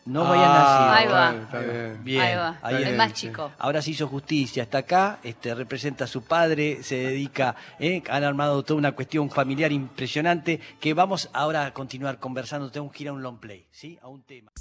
No 0.06 0.24
vayan 0.24 0.46
Ah, 0.50 0.90
nacido. 0.90 0.94
Ahí 0.94 1.08
va. 1.08 1.32
bien. 1.62 2.04
Bien, 2.04 2.22
Ahí 2.22 2.36
va, 2.36 2.60
ahí 2.64 2.76
el 2.76 2.88
es. 2.90 2.98
más 2.98 3.14
chico. 3.14 3.52
Ahora 3.60 3.82
se 3.84 3.92
hizo 3.92 4.08
justicia, 4.08 4.64
está 4.64 4.80
acá, 4.80 5.20
este, 5.24 5.54
representa 5.54 6.06
a 6.06 6.08
su 6.08 6.24
padre, 6.24 6.82
se 6.82 6.96
dedica, 6.96 7.56
eh, 7.80 8.02
han 8.10 8.24
armado 8.24 8.64
toda 8.64 8.80
una 8.80 8.94
cuestión 8.94 9.30
familiar 9.30 9.72
impresionante 9.72 10.60
que 10.80 10.94
vamos 10.96 11.30
ahora 11.34 11.68
a 11.68 11.74
continuar 11.74 12.18
conversando, 12.20 12.72
tenemos 12.72 12.92
que 12.94 13.04
ir 13.04 13.10
a 13.10 13.14
un 13.14 13.22
long 13.22 13.38
play, 13.40 13.68
¿sí? 13.72 14.00
A 14.02 14.08
un 14.08 14.24
tema. 14.24 14.52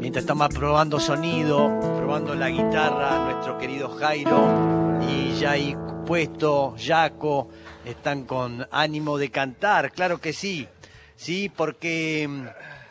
Mientras 0.00 0.22
estamos 0.22 0.48
probando 0.54 1.00
sonido, 1.00 1.78
probando 1.96 2.34
la 2.34 2.48
guitarra, 2.48 3.30
nuestro 3.32 3.58
querido 3.58 3.88
Jairo 3.90 5.00
y 5.08 5.34
ya 5.34 5.52
hay 5.52 5.76
puesto, 6.06 6.76
Jaco, 6.78 7.48
están 7.84 8.24
con 8.24 8.66
ánimo 8.70 9.18
de 9.18 9.30
cantar, 9.30 9.90
claro 9.90 10.18
que 10.20 10.32
sí, 10.32 10.68
sí, 11.16 11.50
porque 11.54 12.26
mm, 12.28 12.46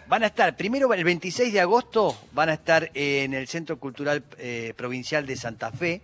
van 0.08 0.24
a 0.24 0.28
estar, 0.28 0.56
primero 0.56 0.94
el 0.94 1.04
26 1.04 1.54
de 1.54 1.62
agosto 1.62 2.18
van 2.34 2.50
a 2.50 2.54
estar 2.54 2.92
en 2.94 3.34
el 3.34 3.48
Centro 3.48 3.80
Cultural 3.80 4.24
eh, 4.38 4.74
Provincial 4.76 5.26
de 5.26 5.36
Santa 5.36 5.72
Fe 5.72 6.02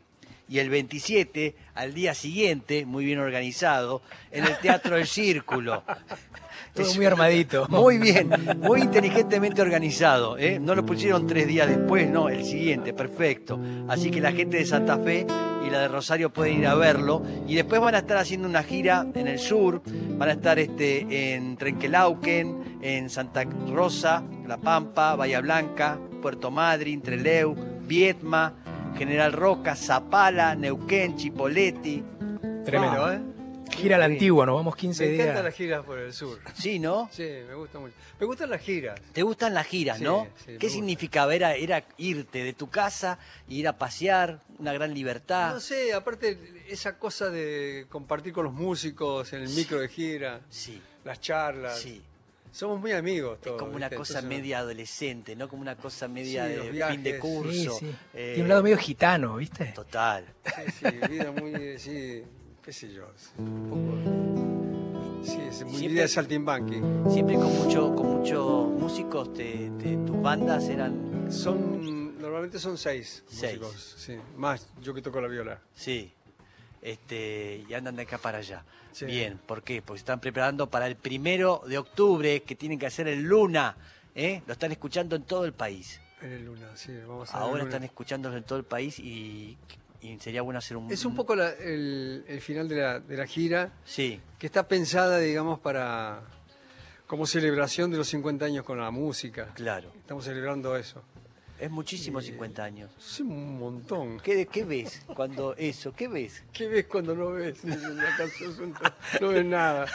y 0.48 0.60
el 0.60 0.70
27, 0.70 1.56
al 1.76 1.94
día 1.94 2.14
siguiente, 2.14 2.86
muy 2.86 3.06
bien 3.06 3.20
organizado, 3.20 4.02
en 4.32 4.46
el 4.46 4.58
Teatro 4.58 4.98
del 4.98 5.08
Círculo. 5.08 5.84
Todo 6.74 6.86
Es- 6.88 6.96
muy 6.96 7.06
armadito. 7.06 7.68
muy 7.70 7.98
bien, 7.98 8.30
muy 8.62 8.82
inteligentemente 8.82 9.62
organizado. 9.62 10.38
¿eh? 10.38 10.60
No 10.60 10.74
lo 10.76 10.86
pusieron 10.86 11.28
tres 11.28 11.48
días 11.48 11.68
después, 11.68 12.10
no, 12.10 12.30
el 12.30 12.44
siguiente, 12.46 12.94
perfecto. 12.94 13.60
Así 13.88 14.10
que 14.12 14.22
la 14.22 14.32
gente 14.32 14.58
de 14.58 14.66
Santa 14.66 14.98
Fe 14.98 15.26
y 15.66 15.70
la 15.70 15.82
de 15.82 15.88
Rosario 15.90 16.32
pueden 16.32 16.60
ir 16.60 16.68
a 16.68 16.76
verlo. 16.76 17.22
Y 17.48 17.56
después 17.56 17.82
van 17.82 17.96
a 17.96 18.00
estar 18.00 18.18
haciendo 18.18 18.48
una 18.48 18.64
gira 18.64 19.06
en 19.14 19.28
el 19.28 19.38
sur, 19.40 19.82
van 20.18 20.30
a 20.30 20.32
estar 20.34 20.58
este, 20.60 21.34
en 21.36 21.58
Trenquelauquen, 21.58 22.80
en 22.82 23.10
Santa 23.10 23.44
Rosa, 23.68 24.24
La 24.48 24.58
Pampa, 24.58 25.16
Bahía 25.16 25.42
Blanca, 25.42 26.00
Puerto 26.22 26.52
Madryn, 26.52 27.02
Treleu, 27.02 27.56
Vietma, 27.82 28.54
General 28.98 29.34
Roca, 29.34 29.76
Zapala, 29.76 30.56
Neuquén, 30.56 31.16
Chipoleti. 31.18 32.04
Tremendo. 32.66 32.98
Wow, 33.02 33.10
¿eh? 33.12 33.20
Gira 33.78 33.96
a 33.96 34.00
la 34.00 34.06
antigua, 34.06 34.46
nos 34.46 34.56
vamos 34.56 34.76
15 34.76 35.06
Me 35.06 35.14
encantan 35.16 35.34
días. 35.36 35.46
las 35.46 35.56
giras 35.56 35.86
por 35.86 35.98
el 35.98 36.14
sur. 36.14 36.40
Sí, 36.54 36.78
¿no? 36.78 37.10
Sí, 37.12 37.24
me 37.48 37.56
gusta 37.56 37.80
mucho. 37.80 37.96
Me 38.20 38.26
gustan 38.28 38.50
las 38.52 38.62
giras. 38.62 39.00
¿Te 39.12 39.24
gustan 39.24 39.54
las 39.56 39.66
giras, 39.66 39.98
Sí, 39.98 40.04
no? 40.04 40.28
sí, 40.46 40.58
¿Qué 40.60 40.70
significaba? 40.70 41.34
Era, 41.34 41.56
era 41.56 41.84
irte 41.98 42.44
de 42.44 42.54
tu 42.54 42.70
casa, 42.70 43.18
ir 43.48 43.68
a 43.68 43.78
pasear, 43.78 44.40
una 44.60 44.72
gran 44.74 44.94
libertad. 44.94 45.54
No 45.54 45.60
sé, 45.60 45.94
aparte 45.94 46.38
esa 46.68 47.00
cosa 47.00 47.30
de 47.32 47.88
compartir 47.90 48.34
con 48.34 48.44
los 48.46 48.54
músicos 48.54 49.34
en 49.34 49.42
el 49.44 49.50
micro 49.50 49.80
de 49.80 49.88
gira, 49.90 50.42
Sí, 50.50 50.80
las 51.04 51.20
charlas. 51.20 51.80
sí. 51.80 52.04
Somos 52.52 52.82
muy 52.82 52.92
amigos 52.92 53.38
Es 53.38 53.44
todos. 53.46 53.58
como 53.62 53.78
una 53.78 53.88
¿viste? 53.88 53.96
cosa 53.96 54.20
Entonces, 54.20 54.38
media 54.38 54.60
adolescente, 54.60 55.36
¿no? 55.38 55.48
Como 55.48 55.62
una 55.62 55.78
cosa 55.78 56.10
media 56.10 56.46
Sí, 56.48 56.54
de 56.54 56.70
viajes. 56.70 56.96
fin 56.96 57.04
de 57.06 57.14
Sí, 57.14 57.18
curso. 57.20 57.80
sí. 57.80 57.96
Eh, 58.14 58.32
Tiene 58.34 58.42
un 58.44 58.50
lado 58.50 58.62
medio 58.64 58.78
gitano, 58.78 59.38
¿viste? 59.38 59.68
Total. 59.74 60.26
Sí, 60.46 60.72
sí, 60.82 61.08
vida 61.08 61.32
muy, 61.32 61.80
sí, 61.80 62.22
qué 62.64 62.74
sé 62.74 62.92
yo. 62.94 63.06
Un 63.38 63.70
poco. 63.70 65.26
Sí, 65.26 65.40
es 65.40 65.62
muy 65.64 65.72
Siempre- 65.74 65.88
vida 65.90 66.02
de 66.02 66.08
saltimbanqui. 66.08 66.82
Siempre 67.12 67.36
con 67.36 67.56
mucho, 67.58 67.94
con 67.96 68.18
muchos 68.20 68.70
músicos, 68.72 69.34
te- 69.34 69.72
te- 69.80 69.98
tus 69.98 70.22
bandas 70.22 70.64
eran. 70.70 71.32
Son, 71.32 72.18
normalmente 72.20 72.60
son 72.60 72.78
seis, 72.78 73.24
Seis. 73.28 73.60
músicos, 73.60 73.96
sí. 73.98 74.16
Más 74.36 74.68
yo 74.82 74.94
que 74.94 75.02
toco 75.02 75.22
la 75.22 75.28
viola. 75.28 75.60
Sí. 75.76 76.12
Este, 76.82 77.64
y 77.70 77.74
andan 77.76 77.96
de 77.96 78.04
acá 78.04 78.18
para 78.18 78.40
allá. 78.40 78.64
Sí. 78.92 79.06
Bien, 79.06 79.40
¿por 79.46 79.62
qué? 79.64 79.82
Porque 79.82 80.00
se 80.00 80.02
están 80.04 80.20
preparando 80.20 80.70
para 80.70 80.88
el 80.88 80.96
primero 80.96 81.62
de 81.68 81.78
octubre, 81.78 82.42
que 82.42 82.56
tienen 82.56 82.80
que 82.80 82.88
hacer 82.88 83.08
el 83.08 83.22
Luna. 83.22 83.78
¿eh? 84.16 84.42
Lo 84.48 84.54
están 84.54 84.72
escuchando 84.72 85.16
en 85.16 85.24
todo 85.24 85.46
el 85.46 85.54
país. 85.54 86.02
En 86.22 86.32
el 86.32 86.46
Luna, 86.46 86.76
sí, 86.76 86.92
vamos 87.08 87.30
a 87.34 87.38
ver 87.38 87.42
Ahora 87.44 87.54
el 87.54 87.60
Luna. 87.66 87.70
están 87.70 87.84
escuchándolo 87.84 88.36
en 88.38 88.44
todo 88.44 88.58
el 88.58 88.66
país 88.66 89.00
y, 89.00 89.58
y 90.02 90.18
sería 90.20 90.42
bueno 90.42 90.58
hacer 90.60 90.78
un. 90.78 90.92
Es 90.92 91.06
un 91.06 91.16
poco 91.16 91.36
la- 91.36 91.52
el, 91.52 92.24
el 92.28 92.42
final 92.42 92.68
de 92.68 92.76
la, 92.78 93.00
de 93.00 93.18
la 93.18 93.26
gira, 93.28 93.72
Sí, 93.86 94.20
que 94.40 94.46
está 94.48 94.68
pensada, 94.68 95.20
digamos, 95.20 95.60
para 95.60 96.22
como 97.08 97.26
celebración 97.26 97.92
de 97.92 97.98
los 97.98 98.08
50 98.08 98.46
años 98.46 98.64
con 98.66 98.80
la 98.80 98.90
música. 98.92 99.50
claro. 99.54 99.92
Estamos 99.98 100.26
celebrando 100.26 100.76
eso. 100.78 101.04
Es 101.60 101.70
muchísimo 101.70 102.20
Y- 102.20 102.24
50 102.24 102.64
años. 102.64 102.90
Es 102.98 103.20
un 103.20 103.60
montón. 103.60 104.20
¿Qué, 104.20 104.48
qué 104.48 104.64
ves 104.66 105.04
cuando 105.14 105.54
eso? 105.56 105.94
¿Qué 105.94 106.08
ves? 106.08 106.44
¿Qué 106.52 106.68
ves 106.68 106.88
cuando 106.88 107.14
no 107.16 107.32
ves? 107.32 107.60
No 109.22 109.28
ves 109.30 109.46
nada. 109.46 109.86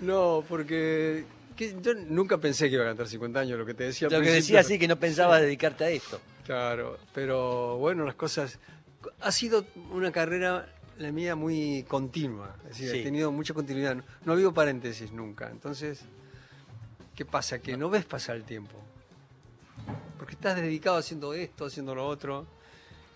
No, 0.00 0.42
porque 0.48 1.24
que 1.56 1.76
yo 1.82 1.92
nunca 1.94 2.38
pensé 2.38 2.68
que 2.70 2.76
iba 2.76 2.84
a 2.84 2.88
cantar 2.88 3.06
50 3.06 3.38
años, 3.40 3.58
lo 3.58 3.66
que 3.66 3.74
te 3.74 3.84
decía 3.84 4.08
al 4.08 4.14
Lo 4.14 4.20
que 4.22 4.30
decía 4.30 4.60
así, 4.60 4.78
que 4.78 4.88
no 4.88 4.96
pensabas 4.96 5.42
dedicarte 5.42 5.84
a 5.84 5.90
esto. 5.90 6.20
Claro, 6.46 6.98
pero 7.12 7.76
bueno, 7.76 8.04
las 8.06 8.14
cosas... 8.14 8.58
Ha 9.20 9.32
sido 9.32 9.64
una 9.92 10.12
carrera, 10.12 10.68
la 10.98 11.10
mía, 11.12 11.34
muy 11.36 11.84
continua. 11.88 12.56
Es 12.64 12.70
decir, 12.78 12.90
Sí. 12.90 12.98
he 12.98 13.02
tenido 13.02 13.32
mucha 13.32 13.54
continuidad. 13.54 13.94
No, 13.96 14.04
no 14.24 14.32
ha 14.32 14.34
habido 14.34 14.52
paréntesis 14.52 15.12
nunca. 15.12 15.48
Entonces, 15.50 16.02
¿qué 17.14 17.24
pasa? 17.24 17.58
Que 17.60 17.76
no 17.76 17.88
ves 17.90 18.04
pasar 18.04 18.36
el 18.36 18.44
tiempo. 18.44 18.76
Porque 20.18 20.34
estás 20.34 20.56
dedicado 20.56 20.96
haciendo 20.98 21.32
esto, 21.34 21.66
haciendo 21.66 21.94
lo 21.94 22.06
otro. 22.06 22.46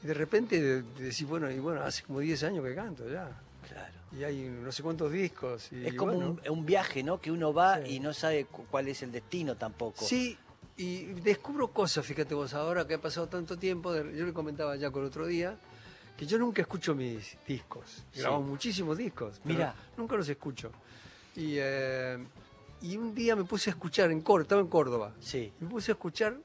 Y 0.03 0.07
de 0.07 0.15
repente 0.15 0.61
de- 0.61 0.83
de 0.83 1.05
decís, 1.05 1.27
bueno, 1.27 1.51
y 1.51 1.59
bueno, 1.59 1.83
hace 1.83 2.03
como 2.03 2.21
10 2.21 2.43
años 2.45 2.65
que 2.65 2.75
canto 2.75 3.09
ya. 3.09 3.31
Claro. 3.69 3.95
Y 4.13 4.25
hay 4.25 4.45
no 4.49 4.71
sé 4.73 4.83
cuántos 4.83 5.11
discos. 5.13 5.71
Y, 5.73 5.87
Es 5.87 5.95
como 5.95 6.13
bueno, 6.15 6.39
un, 6.47 6.59
un 6.59 6.67
viaje, 6.67 7.03
¿no? 7.03 7.21
Que 7.21 7.31
uno 7.31 7.53
va 7.53 7.83
Sí. 7.85 7.97
y 7.97 8.01
no 8.01 8.13
sabe 8.15 8.45
cu- 8.47 8.65
cuál 8.71 8.89
es 8.89 9.03
el 9.03 9.13
destino 9.13 9.57
tampoco. 9.57 10.05
Sí, 10.05 10.37
y 10.77 11.05
descubro 11.21 11.69
cosas, 11.69 12.05
fíjate 12.07 12.35
vos, 12.35 12.53
ahora 12.55 12.87
que 12.87 12.95
ha 12.95 13.01
pasado 13.01 13.29
tanto 13.29 13.59
tiempo, 13.59 13.95
yo 13.95 14.25
le 14.27 14.33
comentaba 14.33 14.77
ya 14.77 14.91
con 14.91 15.05
otro 15.05 15.27
día, 15.27 15.57
que 16.17 16.27
yo 16.27 16.39
nunca 16.39 16.63
escucho 16.63 16.95
mis 16.95 17.37
discos. 17.47 18.05
Sí. 18.13 18.21
Grabamos 18.21 18.49
muchísimos 18.49 18.97
discos. 18.99 19.41
Mirá. 19.45 19.75
Nunca 19.97 20.17
los 20.17 20.29
escucho. 20.29 20.71
Y, 21.37 21.55
eh, 21.59 22.19
y 22.83 22.97
un 22.97 23.15
día 23.15 23.35
me 23.35 23.45
puse 23.45 23.71
a 23.71 23.73
escuchar, 23.73 24.11
en 24.11 24.21
Córdoba, 24.21 24.43
estaba 24.43 24.61
en 24.61 24.69
Córdoba, 24.69 25.15
Sí. 25.21 25.53
me 25.61 25.69
puse 25.69 25.91
a 25.91 25.95
escuchar 25.95 26.37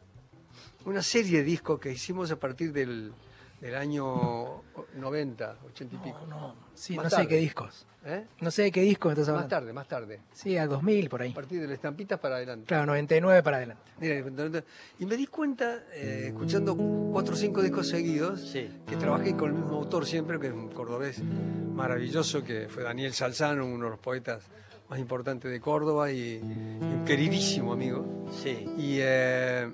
una 0.86 1.02
serie 1.04 1.40
de 1.40 1.44
discos 1.44 1.80
que 1.80 1.92
hicimos 1.92 2.32
a 2.32 2.40
partir 2.40 2.72
del, 2.74 3.14
del 3.62 3.76
año 3.76 4.62
90, 4.96 5.58
80 5.68 5.96
y 5.96 5.98
pico. 6.00 6.20
No, 6.28 6.40
no. 6.40 6.56
Sí, 6.74 6.96
Más 6.96 7.06
no 7.06 7.10
sé 7.10 7.16
tarde. 7.18 7.28
qué 7.28 7.36
discos. 7.38 7.86
¿Eh? 8.06 8.26
No 8.40 8.50
sé 8.50 8.62
de 8.64 8.72
qué 8.72 8.80
disco 8.82 9.10
me 9.10 9.14
estás 9.14 9.28
Más 9.28 9.34
hablando. 9.36 9.50
tarde, 9.50 9.74
más 9.74 9.88
tarde. 9.88 10.22
Sí, 10.34 10.56
a 10.58 10.66
2000 10.68 11.10
por 11.10 11.22
ahí. 11.22 11.32
A 11.32 11.36
partir 11.36 11.60
de 11.60 11.68
las 11.68 11.74
estampitas 11.76 12.18
para 12.20 12.38
adelante. 12.38 12.66
Claro, 12.66 12.86
99 12.86 13.44
para 13.44 13.58
adelante. 13.58 14.64
Y 15.00 15.06
me 15.06 15.18
di 15.18 15.28
cuenta, 15.28 15.84
eh, 15.94 16.28
escuchando 16.28 16.78
cuatro 17.12 17.34
o 17.34 17.38
cinco 17.38 17.62
discos 17.62 17.90
seguidos, 17.90 18.40
Sí. 18.40 18.70
que 18.88 18.96
trabajé 18.96 19.36
con 19.36 19.50
el 19.50 19.56
mismo 19.56 19.76
autor 19.78 20.06
siempre, 20.06 20.40
que 20.40 20.48
es 20.48 20.54
un 20.54 20.70
cordobés 20.70 21.22
maravilloso, 21.22 22.44
que 22.44 22.70
fue 22.70 22.84
Daniel 22.84 23.14
Salzano, 23.14 23.66
uno 23.66 23.86
de 23.86 23.92
los 23.92 24.00
poetas 24.00 24.44
más 24.90 24.98
importantes 25.00 25.52
de 25.52 25.60
Córdoba 25.60 26.10
y, 26.12 26.36
y 26.38 26.42
un 26.42 27.04
queridísimo 27.06 27.74
amigo. 27.74 28.26
Sí. 28.32 28.66
Y, 28.78 28.98
eh, 29.02 29.70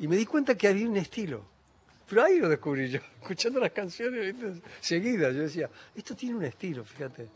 y 0.00 0.08
me 0.08 0.16
di 0.16 0.26
cuenta 0.26 0.56
que 0.56 0.66
había 0.68 0.88
un 0.88 0.96
estilo. 0.96 1.44
Pero 2.12 2.24
ahí 2.24 2.38
lo 2.38 2.50
descubrí 2.50 2.90
yo, 2.90 3.00
escuchando 3.22 3.58
las 3.58 3.70
canciones 3.70 4.34
seguidas. 4.82 5.34
Yo 5.34 5.40
decía, 5.40 5.70
esto 5.96 6.14
tiene 6.14 6.36
un 6.36 6.44
estilo, 6.44 6.84
fíjate. 6.84 7.28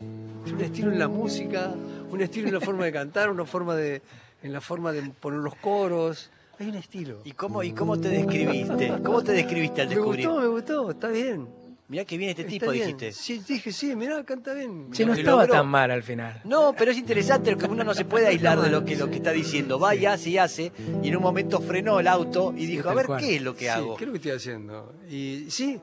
Tiene 0.43 0.53
un 0.59 0.61
estilo 0.63 0.91
en 0.91 0.99
la 0.99 1.07
música, 1.07 1.73
un 2.11 2.21
estilo 2.21 2.49
en 2.49 2.53
la 2.53 2.61
forma 2.61 2.85
de 2.85 2.91
cantar, 2.91 3.31
una 3.31 3.43
forma 3.43 3.75
de, 3.75 4.03
en 4.43 4.53
la 4.53 4.61
forma 4.61 4.91
de 4.91 5.01
poner 5.19 5.39
los 5.39 5.55
coros. 5.55 6.29
Hay 6.59 6.69
un 6.69 6.75
estilo. 6.75 7.21
¿Y 7.25 7.31
cómo, 7.31 7.63
¿Y 7.63 7.71
cómo 7.71 7.99
te 7.99 8.09
describiste? 8.09 9.01
¿Cómo 9.03 9.23
te 9.23 9.31
describiste 9.31 9.81
al 9.81 9.89
me 9.89 9.95
descubrir? 9.95 10.27
gustó, 10.27 10.41
me 10.41 10.47
gustó, 10.47 10.91
está 10.91 11.07
bien. 11.07 11.47
Mirá 11.89 12.03
que 12.03 12.17
viene 12.17 12.31
este 12.31 12.41
Está 12.41 12.51
tipo, 12.51 12.71
bien. 12.71 12.83
dijiste. 12.97 13.13
Sí, 13.13 13.41
dije, 13.47 13.71
sí, 13.71 13.95
mirá, 13.95 14.21
canta 14.25 14.53
bien. 14.53 14.89
Sí, 14.91 15.05
no 15.05 15.13
estaba 15.13 15.43
logró. 15.43 15.53
tan 15.53 15.67
mal 15.67 15.89
al 15.89 16.03
final. 16.03 16.41
No, 16.43 16.73
pero 16.77 16.91
es 16.91 16.97
interesante 16.97 17.55
que 17.55 17.65
uno 17.65 17.83
no 17.85 17.93
se 17.93 18.03
puede 18.03 18.27
aislar 18.27 18.59
de 18.59 18.69
lo 18.69 18.83
que, 18.83 18.97
lo 18.97 19.09
que 19.09 19.15
está 19.17 19.31
diciendo. 19.31 19.79
Va 19.79 19.95
y 19.95 20.05
hace 20.05 20.29
y 20.31 20.37
hace, 20.37 20.71
y 21.01 21.07
en 21.07 21.15
un 21.15 21.23
momento 21.23 21.61
frenó 21.61 21.99
el 22.01 22.07
auto 22.07 22.53
y 22.57 22.65
dijo, 22.65 22.89
a 22.89 22.93
ver, 22.93 23.05
cual. 23.05 23.21
¿qué 23.21 23.37
es 23.37 23.41
lo 23.41 23.53
que 23.53 23.65
Sí, 23.65 23.67
hago? 23.69 23.95
¿Qué 23.95 24.03
es 24.03 24.07
lo 24.07 24.11
que 24.13 24.17
estoy 24.17 24.31
haciendo? 24.33 24.93
Y 25.09 25.45
sí, 25.49 25.79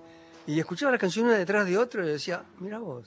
y 0.46 0.58
escuchaba 0.60 0.92
las 0.92 1.00
canciones 1.00 1.30
una 1.30 1.38
detrás 1.38 1.64
de 1.66 1.78
otra 1.78 2.04
y 2.04 2.08
decía, 2.08 2.42
mira 2.60 2.78
vos, 2.80 3.06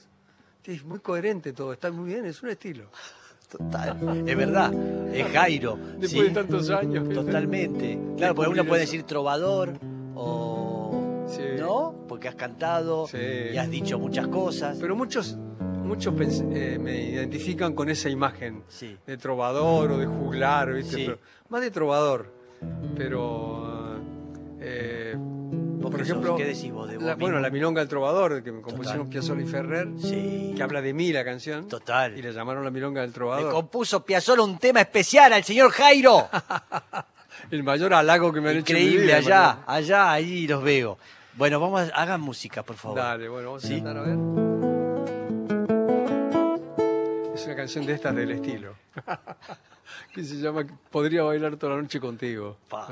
es 0.63 0.83
muy 0.83 0.97
coherente 0.99 1.53
todo, 1.53 1.73
está 1.73 1.91
muy 1.91 2.09
bien, 2.11 2.25
es 2.25 2.41
un 2.41 2.49
estilo. 2.49 2.89
Total, 3.47 4.23
es 4.27 4.35
verdad, 4.35 4.73
es 5.13 5.25
Jairo. 5.31 5.77
Después 5.99 6.11
¿sí? 6.11 6.21
de 6.23 6.29
tantos 6.31 6.69
años. 6.71 7.07
Totalmente. 7.13 7.97
Claro, 8.17 8.33
porque 8.35 8.51
uno 8.51 8.65
puede 8.65 8.81
decir 8.81 9.03
trovador 9.03 9.79
o... 10.15 10.46
Porque 12.07 12.27
has 12.27 12.35
cantado 12.35 13.07
Sí. 13.07 13.17
y 13.53 13.57
has 13.57 13.69
dicho 13.69 13.99
muchas 13.99 14.27
cosas. 14.27 14.77
Pero 14.79 14.95
muchos, 14.95 15.35
muchos 15.35 16.13
eh, 16.53 16.77
me 16.79 16.95
identifican 17.03 17.73
con 17.73 17.89
esa 17.89 18.09
imagen 18.09 18.63
Sí. 18.67 18.97
de 19.05 19.17
trovador 19.17 19.91
o 19.91 19.97
de 19.97 20.05
juglar, 20.05 20.73
¿viste? 20.73 20.95
Sí. 20.95 21.03
Pero- 21.05 21.19
más 21.49 21.61
de 21.61 21.71
trovador. 21.71 22.33
Pero, 22.97 23.99
eh, 24.59 25.15
¿Vos 25.17 25.91
por 25.91 25.99
qué 26.01 26.05
sos? 26.05 26.09
ejemplo, 26.09 26.35
¿Qué 26.35 26.45
decís 26.45 26.71
vos 26.71 26.89
de 26.89 26.97
vos 26.97 27.05
la- 27.05 27.15
bueno, 27.15 27.39
la 27.39 27.49
Milonga 27.49 27.81
del 27.81 27.87
Trovador, 27.87 28.43
que 28.43 28.51
me 28.51 28.61
compusieron 28.61 29.07
Piazzolla 29.09 29.41
y 29.43 29.45
Ferrer, 29.45 29.87
Sí. 29.99 30.53
que 30.55 30.63
habla 30.63 30.81
de 30.81 30.93
mí 30.93 31.13
la 31.13 31.23
canción. 31.23 31.67
Total. 31.67 32.17
Y 32.17 32.21
le 32.21 32.33
llamaron 32.33 32.63
la 32.63 32.71
Milonga 32.71 33.01
del 33.01 33.13
Trovador. 33.13 33.51
compuso 33.51 34.03
Piazzolla 34.03 34.41
un 34.43 34.57
tema 34.57 34.81
especial 34.81 35.31
al 35.33 35.43
señor 35.43 35.71
Jairo. 35.71 36.27
El 37.51 37.63
mayor 37.63 37.93
halago 37.93 38.33
que 38.33 38.41
me 38.41 38.49
han 38.49 38.57
hecho 38.57 38.73
Increíble, 38.73 39.13
allá, 39.13 39.59
allá, 39.67 40.11
ahí 40.11 40.47
los 40.47 40.63
veo. 40.63 40.97
Bueno, 41.37 41.59
vamos, 41.59 41.81
a, 41.93 42.01
hagan 42.01 42.21
música, 42.21 42.63
por 42.63 42.75
favor. 42.77 42.97
Dale, 42.97 43.29
bueno, 43.29 43.49
vamos 43.49 43.63
Sí. 43.63 43.73
a 43.73 43.83
cantar 43.83 43.97
a 43.97 44.01
ver. 44.01 44.17
Es 47.35 47.45
una 47.45 47.55
canción 47.55 47.85
de 47.85 47.93
estas 47.93 48.15
del 48.15 48.31
estilo. 48.31 48.73
que 50.13 50.23
se 50.23 50.35
llama 50.37 50.65
Podría 50.89 51.23
bailar 51.23 51.55
toda 51.57 51.75
la 51.75 51.81
noche 51.81 51.99
contigo. 51.99 52.57
Pa. 52.67 52.87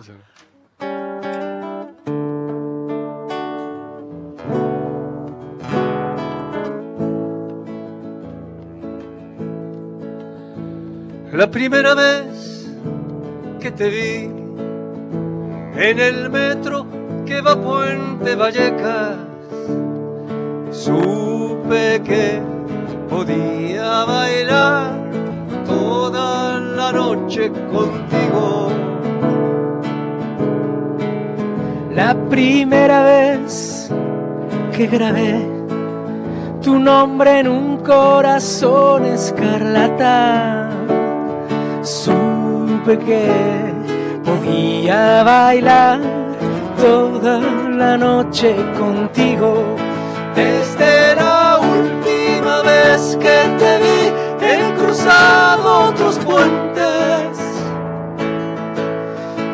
La 11.34 11.52
primera 11.52 11.94
vez 11.96 12.68
que 13.60 13.72
te 13.72 13.90
vi 13.90 14.30
en 15.82 16.00
el 16.00 16.30
metro 16.30 16.86
que 17.26 17.42
va 17.42 17.56
Puente 17.56 18.36
Vallecas, 18.36 19.18
supe 20.72 22.02
que 22.04 22.40
podía 23.10 24.06
bailar 24.06 24.94
toda 25.66 26.60
la 26.60 26.92
noche 26.92 27.52
contigo. 27.72 28.70
La 31.96 32.16
primera 32.30 33.02
vez 33.04 33.90
que 34.76 34.86
grabé 34.86 35.40
tu 36.62 36.78
nombre 36.78 37.40
en 37.40 37.48
un 37.48 37.78
corazón 37.78 39.06
escarlata, 39.06 40.70
supe 41.82 43.00
que 43.00 43.74
podía 44.24 45.24
bailar 45.24 46.25
toda 46.78 47.40
la 47.40 47.98
noche 47.98 48.56
contigo. 48.78 49.76
Desde 50.36 51.16
la 51.16 51.60
última 51.60 52.62
vez 52.62 53.18
que 53.20 53.38
te 53.60 53.78
vi, 53.84 54.46
he 54.46 54.74
cruzado 54.76 55.90
otros 55.90 56.18
puentes, 56.20 57.38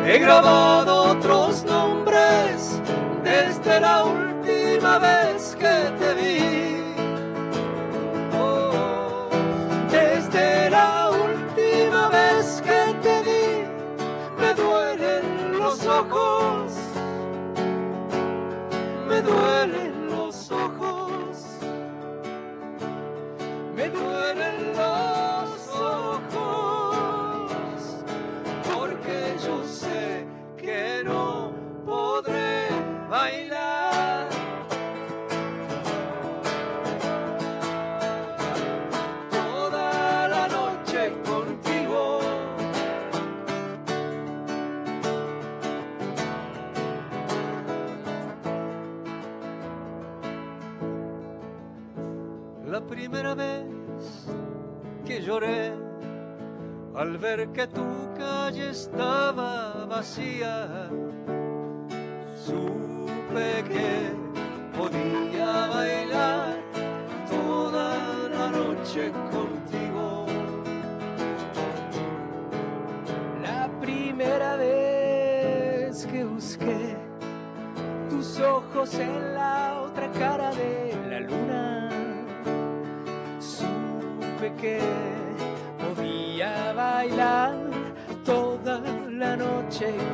he 0.06 0.18
grabado 0.18 1.12
otros 1.12 1.64
nombres 1.64 2.80
desde 3.22 3.80
la 3.80 4.04
última 4.04 4.11
ver 57.22 57.48
que 57.50 57.68
tu 57.68 57.86
calle 58.18 58.70
estaba 58.70 59.86
vacía, 59.86 60.90
supe 62.44 63.62
que 63.70 64.10
podía 64.76 65.68
bailar 65.68 66.56
toda 67.30 68.28
la 68.28 68.50
noche 68.50 69.12
contigo. 69.30 70.26
La 73.40 73.70
primera 73.80 74.56
vez 74.56 76.04
que 76.06 76.24
busqué 76.24 76.96
tus 78.10 78.40
ojos 78.40 78.94
en 78.94 79.34
la 79.34 79.80
otra 79.86 80.10
cara 80.18 80.51
la 89.82 90.11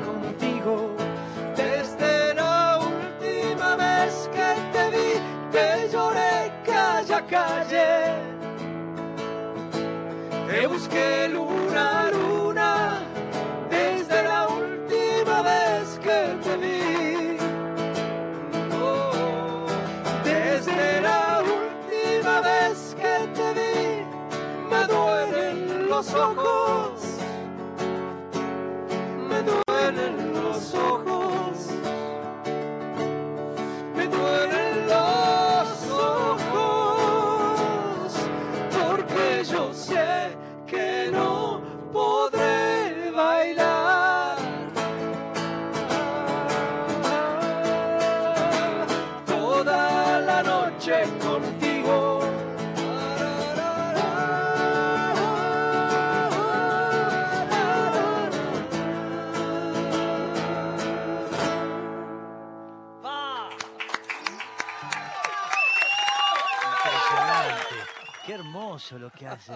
hace. 69.32 69.52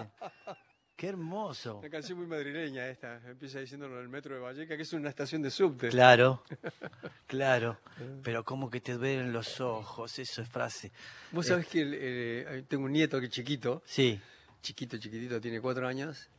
Qué 0.95 1.07
hermoso. 1.09 1.79
Una 1.79 1.89
canción 1.89 2.19
muy 2.19 2.27
madrileña 2.27 2.87
esta. 2.87 3.15
Empieza 3.27 3.59
diciéndolo 3.59 3.95
en 3.97 4.03
el 4.03 4.09
metro 4.09 4.35
de 4.35 4.41
Valleca, 4.41 4.75
que 4.77 4.83
es 4.83 4.93
una 4.93 5.09
estación 5.09 5.41
de 5.41 5.49
subte. 5.51 5.89
Claro, 5.89 6.43
claro. 7.27 7.79
Pero 8.23 8.43
como 8.45 8.69
que 8.69 8.79
te 8.79 8.93
duelen 8.93 9.33
los 9.33 9.59
ojos, 9.59 10.17
eso 10.19 10.41
es 10.41 10.47
frase. 10.49 10.91
Vos 11.31 11.47
sabés 11.47 11.67
que 11.67 11.81
el- 11.81 11.93
eh, 11.99 12.63
tengo 12.67 12.85
un 12.85 12.91
nieto 12.93 13.19
que 13.19 13.25
es 13.25 13.31
chiquito, 13.31 13.81
Sí, 13.85 14.19
chiquito, 14.61 14.97
chiquitito, 14.97 15.41
tiene 15.41 15.59
cuatro 15.59 15.87
años, 15.87 16.29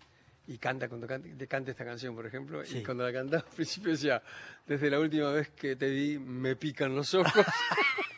y 0.46 0.56
canta 0.58 0.88
cuando 0.88 1.06
canta, 1.06 1.28
te 1.36 1.46
canta 1.48 1.70
esta 1.72 1.84
canción, 1.84 2.14
por 2.14 2.24
ejemplo, 2.26 2.64
Sí. 2.64 2.78
y 2.78 2.82
cuando 2.84 3.02
la 3.04 3.12
cantaba 3.12 3.42
al 3.46 3.54
principio 3.54 3.90
decía, 3.92 4.22
desde 4.66 4.88
la 4.88 5.00
última 5.00 5.30
vez 5.30 5.50
que 5.50 5.74
te 5.76 5.90
vi, 5.90 6.18
me 6.18 6.54
pican 6.56 6.94
los 6.94 7.12
ojos. 7.14 7.32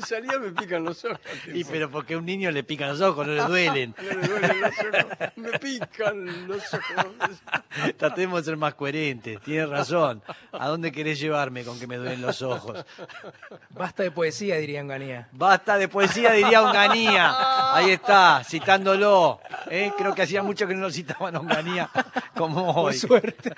salía, 0.06 0.38
me 0.38 0.50
pican 0.50 0.84
los 0.84 1.04
ojos. 1.04 1.18
y 1.52 1.64
pero 1.64 1.90
porque 1.90 2.14
a 2.14 2.18
un 2.18 2.26
niño 2.26 2.50
le 2.50 2.64
pican 2.64 2.88
los 2.90 3.00
ojos, 3.00 3.26
no 3.26 3.32
le 3.34 3.42
duelen. 3.42 3.94
No 4.02 4.20
le 4.20 4.28
duelen 4.28 4.60
los 4.60 4.70
ojos, 4.78 5.32
me 5.36 5.58
pican 5.58 6.48
los 6.48 6.74
ojos. 6.74 7.42
Tratemos 7.96 8.40
de 8.40 8.44
ser 8.50 8.56
más 8.56 8.74
coherentes, 8.74 9.40
tienes 9.42 9.68
razón. 9.68 10.22
¿A 10.52 10.68
dónde 10.68 10.92
querés 10.92 11.18
llevarme 11.20 11.64
con 11.64 11.78
que 11.78 11.86
me 11.86 11.96
duelen 11.96 12.22
los 12.22 12.40
ojos? 12.42 12.84
Basta 13.70 14.02
de 14.02 14.10
poesía, 14.10 14.56
diría 14.56 14.80
Enganía. 14.80 15.28
Basta 15.32 15.76
de 15.76 15.88
poesía, 15.88 16.32
diría 16.32 16.62
Onganía. 16.62 17.34
Ahí 17.74 17.90
está, 17.90 18.42
citándolo. 18.44 19.40
¿eh? 19.70 19.92
Creo 19.98 20.14
que 20.14 20.22
hacía 20.22 20.42
mucho 20.42 20.66
que 20.66 20.74
no 20.74 20.82
lo 20.82 20.90
citaban 20.90 21.36
a 21.36 21.40
Onganía 21.40 21.90
como 22.34 22.72
Por 22.74 22.92
hoy. 22.92 22.98
suerte. 22.98 23.52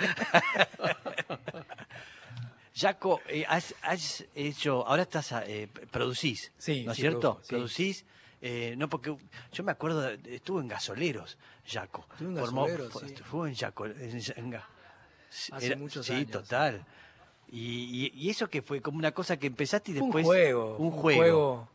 Jaco, 2.78 3.20
eh, 3.28 3.44
has, 3.48 3.74
has 3.82 4.24
hecho, 4.34 4.86
ahora 4.86 5.02
estás, 5.02 5.32
a- 5.32 5.44
eh, 5.46 5.68
producís, 5.90 6.52
Sí, 6.58 6.84
¿no 6.84 6.92
es 6.92 6.96
sí, 6.96 7.02
cierto? 7.02 7.20
produzco, 7.20 7.42
sí. 7.44 7.48
Producís, 7.48 8.04
eh, 8.40 8.74
no 8.76 8.88
porque 8.88 9.16
yo 9.52 9.64
me 9.64 9.72
acuerdo, 9.72 10.02
de- 10.02 10.36
estuvo 10.36 10.60
en 10.60 10.68
Gasoleros, 10.68 11.36
Jaco. 11.66 12.06
Estuvo 12.12 12.28
en 12.30 12.36
Formó- 12.36 12.66
Gasoleros, 12.66 12.92
sí. 13.00 13.06
Estuvo 13.14 13.46
en 13.46 13.54
Jaco, 13.56 13.86
en- 13.86 14.20
en 14.36 14.60
Hace 15.52 15.76
muchos 15.76 16.06
sí, 16.06 16.12
años. 16.14 16.30
total. 16.30 16.84
Y, 17.50 18.12
y- 18.14 18.26
y 18.26 18.30
eso 18.30 18.48
que 18.48 18.62
fue 18.62 18.80
como 18.80 18.98
una 18.98 19.12
cosa 19.12 19.36
que 19.38 19.46
empezaste 19.46 19.90
y 19.90 19.94
después 19.94 20.24
un 20.24 20.30
juego. 20.30 20.76
un 20.76 20.92
fue 21.00 21.16
juego. 21.16 21.68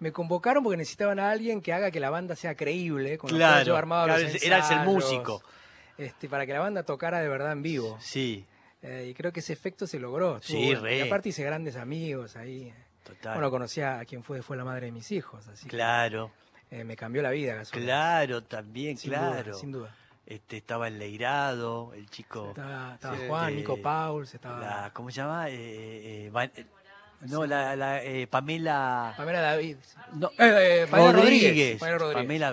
Me 0.00 0.12
convocaron 0.12 0.62
porque 0.64 0.76
necesitaban 0.76 1.20
a 1.20 1.30
alguien 1.30 1.60
que 1.62 1.72
haga 1.72 1.90
que 1.92 2.00
la 2.00 2.10
banda 2.10 2.34
sea 2.36 2.56
creíble. 2.56 3.16
Con 3.16 3.30
lo 3.30 3.36
Claro, 3.36 3.54
cual 3.54 3.64
yo 3.66 3.76
armaba 3.76 4.18
los 4.18 4.42
eras 4.42 4.70
el 4.72 4.80
músico. 4.80 5.40
Este, 5.96 6.28
para 6.28 6.44
que 6.46 6.52
la 6.52 6.58
banda 6.58 6.82
tocara 6.82 7.20
de 7.20 7.28
verdad 7.28 7.52
en 7.52 7.62
vivo. 7.62 7.96
Sí, 8.00 8.44
Eh, 8.86 9.08
y 9.10 9.14
creo 9.14 9.32
que 9.32 9.40
ese 9.40 9.54
efecto 9.54 9.86
se 9.86 9.98
logró. 9.98 10.36
estuvo 10.36 10.58
Sí, 10.58 10.66
bueno. 10.66 10.82
re. 10.82 10.98
Y 10.98 11.00
aparte 11.00 11.30
hice 11.30 11.42
grandes 11.42 11.76
amigos 11.76 12.36
ahí. 12.36 12.72
total. 13.02 13.34
Bueno, 13.34 13.50
conocía 13.50 13.98
a 13.98 14.04
quien 14.04 14.22
fue, 14.22 14.42
fue 14.42 14.56
la 14.58 14.64
madre 14.64 14.86
de 14.86 14.92
mis 14.92 15.10
hijos. 15.10 15.46
Así 15.48 15.64
que, 15.64 15.70
claro, 15.70 16.30
eh, 16.70 16.84
me 16.84 16.94
cambió 16.96 17.22
la 17.22 17.30
vida. 17.30 17.54
Gasolina. 17.54 17.86
claro, 17.86 18.42
también, 18.44 18.96
Sin 18.98 19.10
claro. 19.10 19.42
duda, 19.52 19.54
sin 19.60 19.72
duda. 19.72 19.96
Este, 20.26 20.56
estaba 20.58 20.88
el 20.88 20.98
Leirado, 20.98 21.92
el 21.94 22.08
chico. 22.10 22.48
Estaba, 22.50 22.94
estaba 22.94 23.16
Sí. 23.16 23.22
Juan, 23.28 23.56
Nico 23.56 23.80
Pauls, 23.82 24.32
estaba 24.34 24.58
la, 24.60 24.90
¿Cómo 24.92 25.10
se 25.10 25.16
llama? 25.16 25.48
Eh, 25.50 25.54
eh, 25.54 26.26
eh, 26.26 26.66
no, 27.28 27.46
la, 27.46 27.74
la, 27.76 28.02
eh, 28.04 28.26
Pamela. 28.26 29.14
Pamela 29.16 29.40
David. 29.40 29.76
No, 30.14 30.28
Eh, 30.38 30.82
eh, 30.82 30.86
Pamela 30.90 31.12
Rodríguez. 31.12 31.42
Rodríguez. 31.42 31.78
Pamela 31.80 31.98
Rodríguez. 31.98 32.22
Pamela 32.24 32.52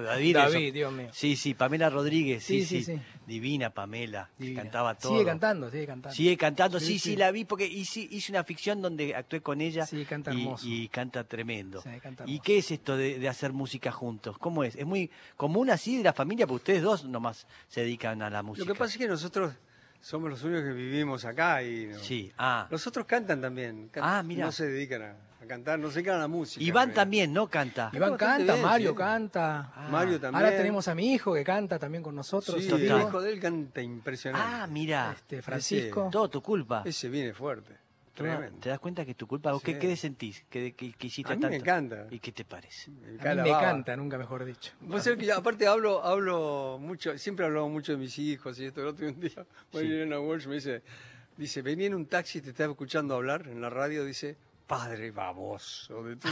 David. 0.49 0.73
Dios 0.73 0.93
mío. 0.93 1.07
Sí, 1.11 1.35
sí, 1.35 1.53
Pamela 1.53 1.89
Rodríguez. 1.89 2.43
Sí, 2.43 2.65
sí. 2.65 2.83
Sí. 2.83 2.99
Divina 3.27 3.69
Pamela. 3.69 4.29
que 4.37 4.53
cantaba 4.53 4.95
todo. 4.95 5.13
Sigue 5.13 5.25
cantando, 5.25 5.69
sigue 5.69 5.85
cantando. 5.87 6.15
Sigue 6.15 6.37
cantando, 6.37 6.79
sí, 6.79 6.85
Sí, 6.85 6.93
sí, 6.99 7.09
sí. 7.11 7.15
la 7.15 7.31
vi 7.31 7.45
porque 7.45 7.65
hice, 7.65 8.01
hice 8.09 8.31
una 8.31 8.43
ficción 8.43 8.81
donde 8.81 9.15
actué 9.15 9.41
con 9.41 9.61
ella 9.61 9.85
Sí, 9.85 10.03
canta 10.05 10.33
y, 10.33 10.41
hermoso. 10.41 10.65
y 10.67 10.87
canta 10.89 11.23
tremendo. 11.23 11.81
Sí, 11.81 11.89
canta 12.01 12.23
¿Y 12.27 12.39
qué 12.39 12.57
es 12.57 12.71
esto 12.71 12.97
de, 12.97 13.19
de 13.19 13.29
hacer 13.29 13.53
música 13.53 13.91
juntos? 13.91 14.37
¿Cómo 14.37 14.63
es? 14.63 14.75
¿Es 14.75 14.85
muy 14.85 15.09
común 15.37 15.69
así 15.69 15.97
de 15.97 16.03
la 16.03 16.13
familia? 16.13 16.45
Porque 16.47 16.61
ustedes 16.61 16.81
dos 16.83 17.05
nomás 17.05 17.47
se 17.69 17.81
dedican 17.81 18.21
a 18.21 18.29
la 18.29 18.43
música. 18.43 18.65
Lo 18.67 18.73
que 18.73 18.77
pasa 18.77 18.93
es 18.93 18.97
que 18.97 19.07
nosotros 19.07 19.53
somos 20.01 20.29
los 20.29 20.43
únicos 20.43 20.63
que 20.65 20.73
vivimos 20.73 21.23
acá 21.25 21.63
y 21.63 21.87
no- 21.87 21.99
Sí, 21.99 22.31
ah, 22.37 22.67
los 22.69 22.85
otros 22.87 23.05
cantan 23.05 23.39
también. 23.41 23.89
can- 23.89 24.03
Ah, 24.05 24.23
mira. 24.23 24.45
No 24.45 24.51
se 24.51 24.65
dedican 24.67 25.01
a, 25.03 25.15
a 25.41 25.45
cantar, 25.47 25.79
nos 25.79 25.95
encanta 25.95 26.19
la 26.19 26.27
música. 26.27 26.63
Iván 26.63 26.89
pero- 26.89 26.95
también, 26.95 27.31
¿no? 27.33 27.47
Canta. 27.47 27.89
Iván 27.93 28.17
canta, 28.17 28.53
bien, 28.53 28.65
Mario 28.65 28.91
sí. 28.91 28.95
canta. 28.97 29.73
Mario 29.89 30.19
también. 30.19 30.43
Ahora 30.43 30.57
tenemos 30.57 30.87
a 30.87 30.95
mi 30.95 31.13
hijo 31.13 31.33
que 31.33 31.43
canta 31.43 31.77
también 31.79 32.03
con 32.03 32.15
nosotros. 32.15 32.61
Sí, 32.63 32.69
el 32.71 32.85
hijo 32.85 33.21
de 33.21 33.31
él 33.33 33.39
canta 33.39 33.81
impresionante. 33.81 34.47
Ah, 34.49 34.67
mira. 34.67 35.13
Este, 35.15 35.41
Francisco. 35.41 36.09
Todo 36.11 36.29
tu 36.29 36.41
culpa. 36.41 36.81
Ese 36.85 37.07
viene 37.09 37.33
fuerte. 37.33 37.77
Tremendo. 38.21 38.59
¿Te 38.59 38.69
das 38.69 38.79
cuenta 38.79 39.03
que 39.05 39.11
es 39.11 39.17
tu 39.17 39.27
culpa? 39.27 39.51
¿Vos 39.51 39.61
qué, 39.61 39.73
Sí. 39.73 39.79
qué 39.79 39.95
sentís? 39.97 40.43
¿Qué, 40.49 40.73
qué- 40.73 40.93
qué 40.93 41.07
hiciste 41.07 41.33
A 41.33 41.35
mí 41.35 41.45
me 41.45 41.55
encanta. 41.57 42.07
¿Y 42.09 42.19
qué 42.19 42.31
te 42.31 42.45
parece? 42.45 42.91
Me 42.91 43.07
A 43.07 43.11
mí 43.11 43.17
cae 43.19 43.35
la 43.35 43.43
me 43.43 43.49
baba. 43.51 43.61
canta, 43.63 43.95
nunca 43.95 44.17
mejor 44.17 44.45
dicho. 44.45 44.71
Vos 44.81 45.03
sabés 45.03 45.19
que 45.19 45.25
yo, 45.25 45.35
aparte 45.37 45.67
hablo, 45.67 46.03
hablo 46.03 46.77
mucho, 46.79 47.17
siempre 47.17 47.45
hablo 47.45 47.67
mucho 47.69 47.91
de 47.93 47.97
mis 47.97 48.17
hijos 48.19 48.59
y 48.59 48.65
esto. 48.65 48.81
El 48.81 48.87
otro 48.87 49.11
día, 49.11 49.45
Mariana 49.73 50.19
Walsh 50.19 50.47
me 50.47 50.55
dice, 50.55 50.81
dice, 51.37 51.61
venía 51.61 51.87
en 51.87 51.95
un 51.95 52.05
taxi 52.05 52.39
y 52.39 52.41
te 52.41 52.49
estaba 52.51 52.71
escuchando 52.71 53.15
hablar 53.15 53.47
en 53.47 53.61
la 53.61 53.69
radio, 53.69 54.03
dice, 54.05 54.37
padre 54.67 55.11
baboso 55.11 56.03
de 56.03 56.15
tu 56.15 56.27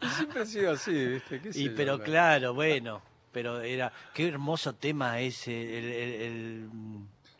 Y 0.00 0.06
siempre 0.08 0.42
ha 0.42 0.46
sido 0.46 0.72
así, 0.72 0.92
¿viste? 1.06 1.40
¿Qué 1.40 1.52
sé 1.52 1.60
Y 1.60 1.68
pero 1.70 1.98
la- 1.98 2.04
claro, 2.04 2.54
bueno, 2.54 3.02
pero 3.32 3.60
era 3.60 3.92
qué 4.14 4.28
hermoso 4.28 4.74
tema 4.74 5.20
ese, 5.20 5.78
el, 5.78 5.84
el, 5.84 6.12
el, 6.22 6.68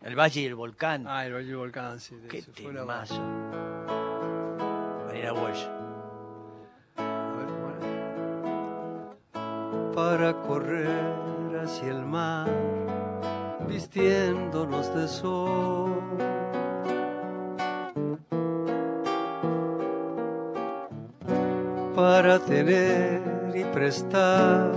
el 0.05 0.17
Valle 0.19 0.41
y 0.41 0.47
el 0.47 0.55
Volcán. 0.55 1.07
Ah, 1.07 1.25
el 1.27 1.33
Valle 1.33 1.47
del 1.47 1.57
Volcán, 1.57 2.01
sí. 2.01 2.17
de 2.17 2.29
qué 2.29 2.43
temazo. 2.43 3.23
Mariana 5.07 5.33
Walsh. 5.33 5.67
A 6.97 7.35
ver, 7.37 7.47
¿cómo 7.47 7.69
era? 9.31 9.93
Para 9.95 10.33
correr 10.43 11.61
hacia 11.62 11.88
el 11.88 12.05
mar, 12.05 12.51
vistiéndonos 13.69 14.95
de 14.95 15.09
sol. 15.09 16.03
Para 21.95 22.38
tener 22.41 23.21
y 23.55 23.65
prestar 23.65 24.73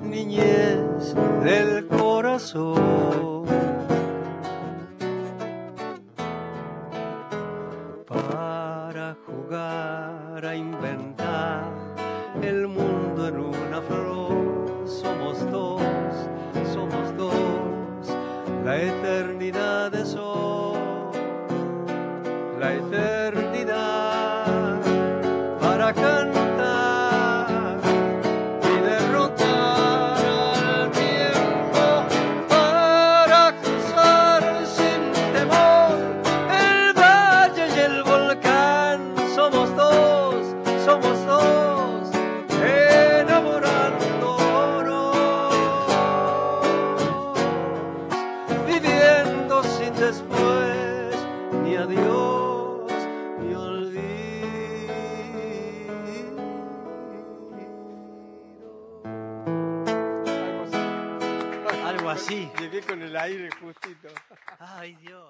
niñez 0.00 1.14
del 1.42 1.86
corazón. 1.86 3.31
Para 8.12 9.16
jugar 9.26 10.44
a 10.44 10.54
inventar 10.54 11.64
el 12.42 12.68
mundo 12.68 13.28
en 13.28 13.38
una 13.38 13.80
flor. 13.82 14.86
Somos 14.86 15.38
dos, 15.50 15.82
somos 16.72 17.16
dos, 17.16 18.16
la 18.64 18.76
eternidad 18.76 19.94
es 19.94 20.14
hoy, 20.14 20.78
la 22.58 22.74
eternidad 22.74 23.11
Ay, 64.82 64.96
Dios. 65.00 65.21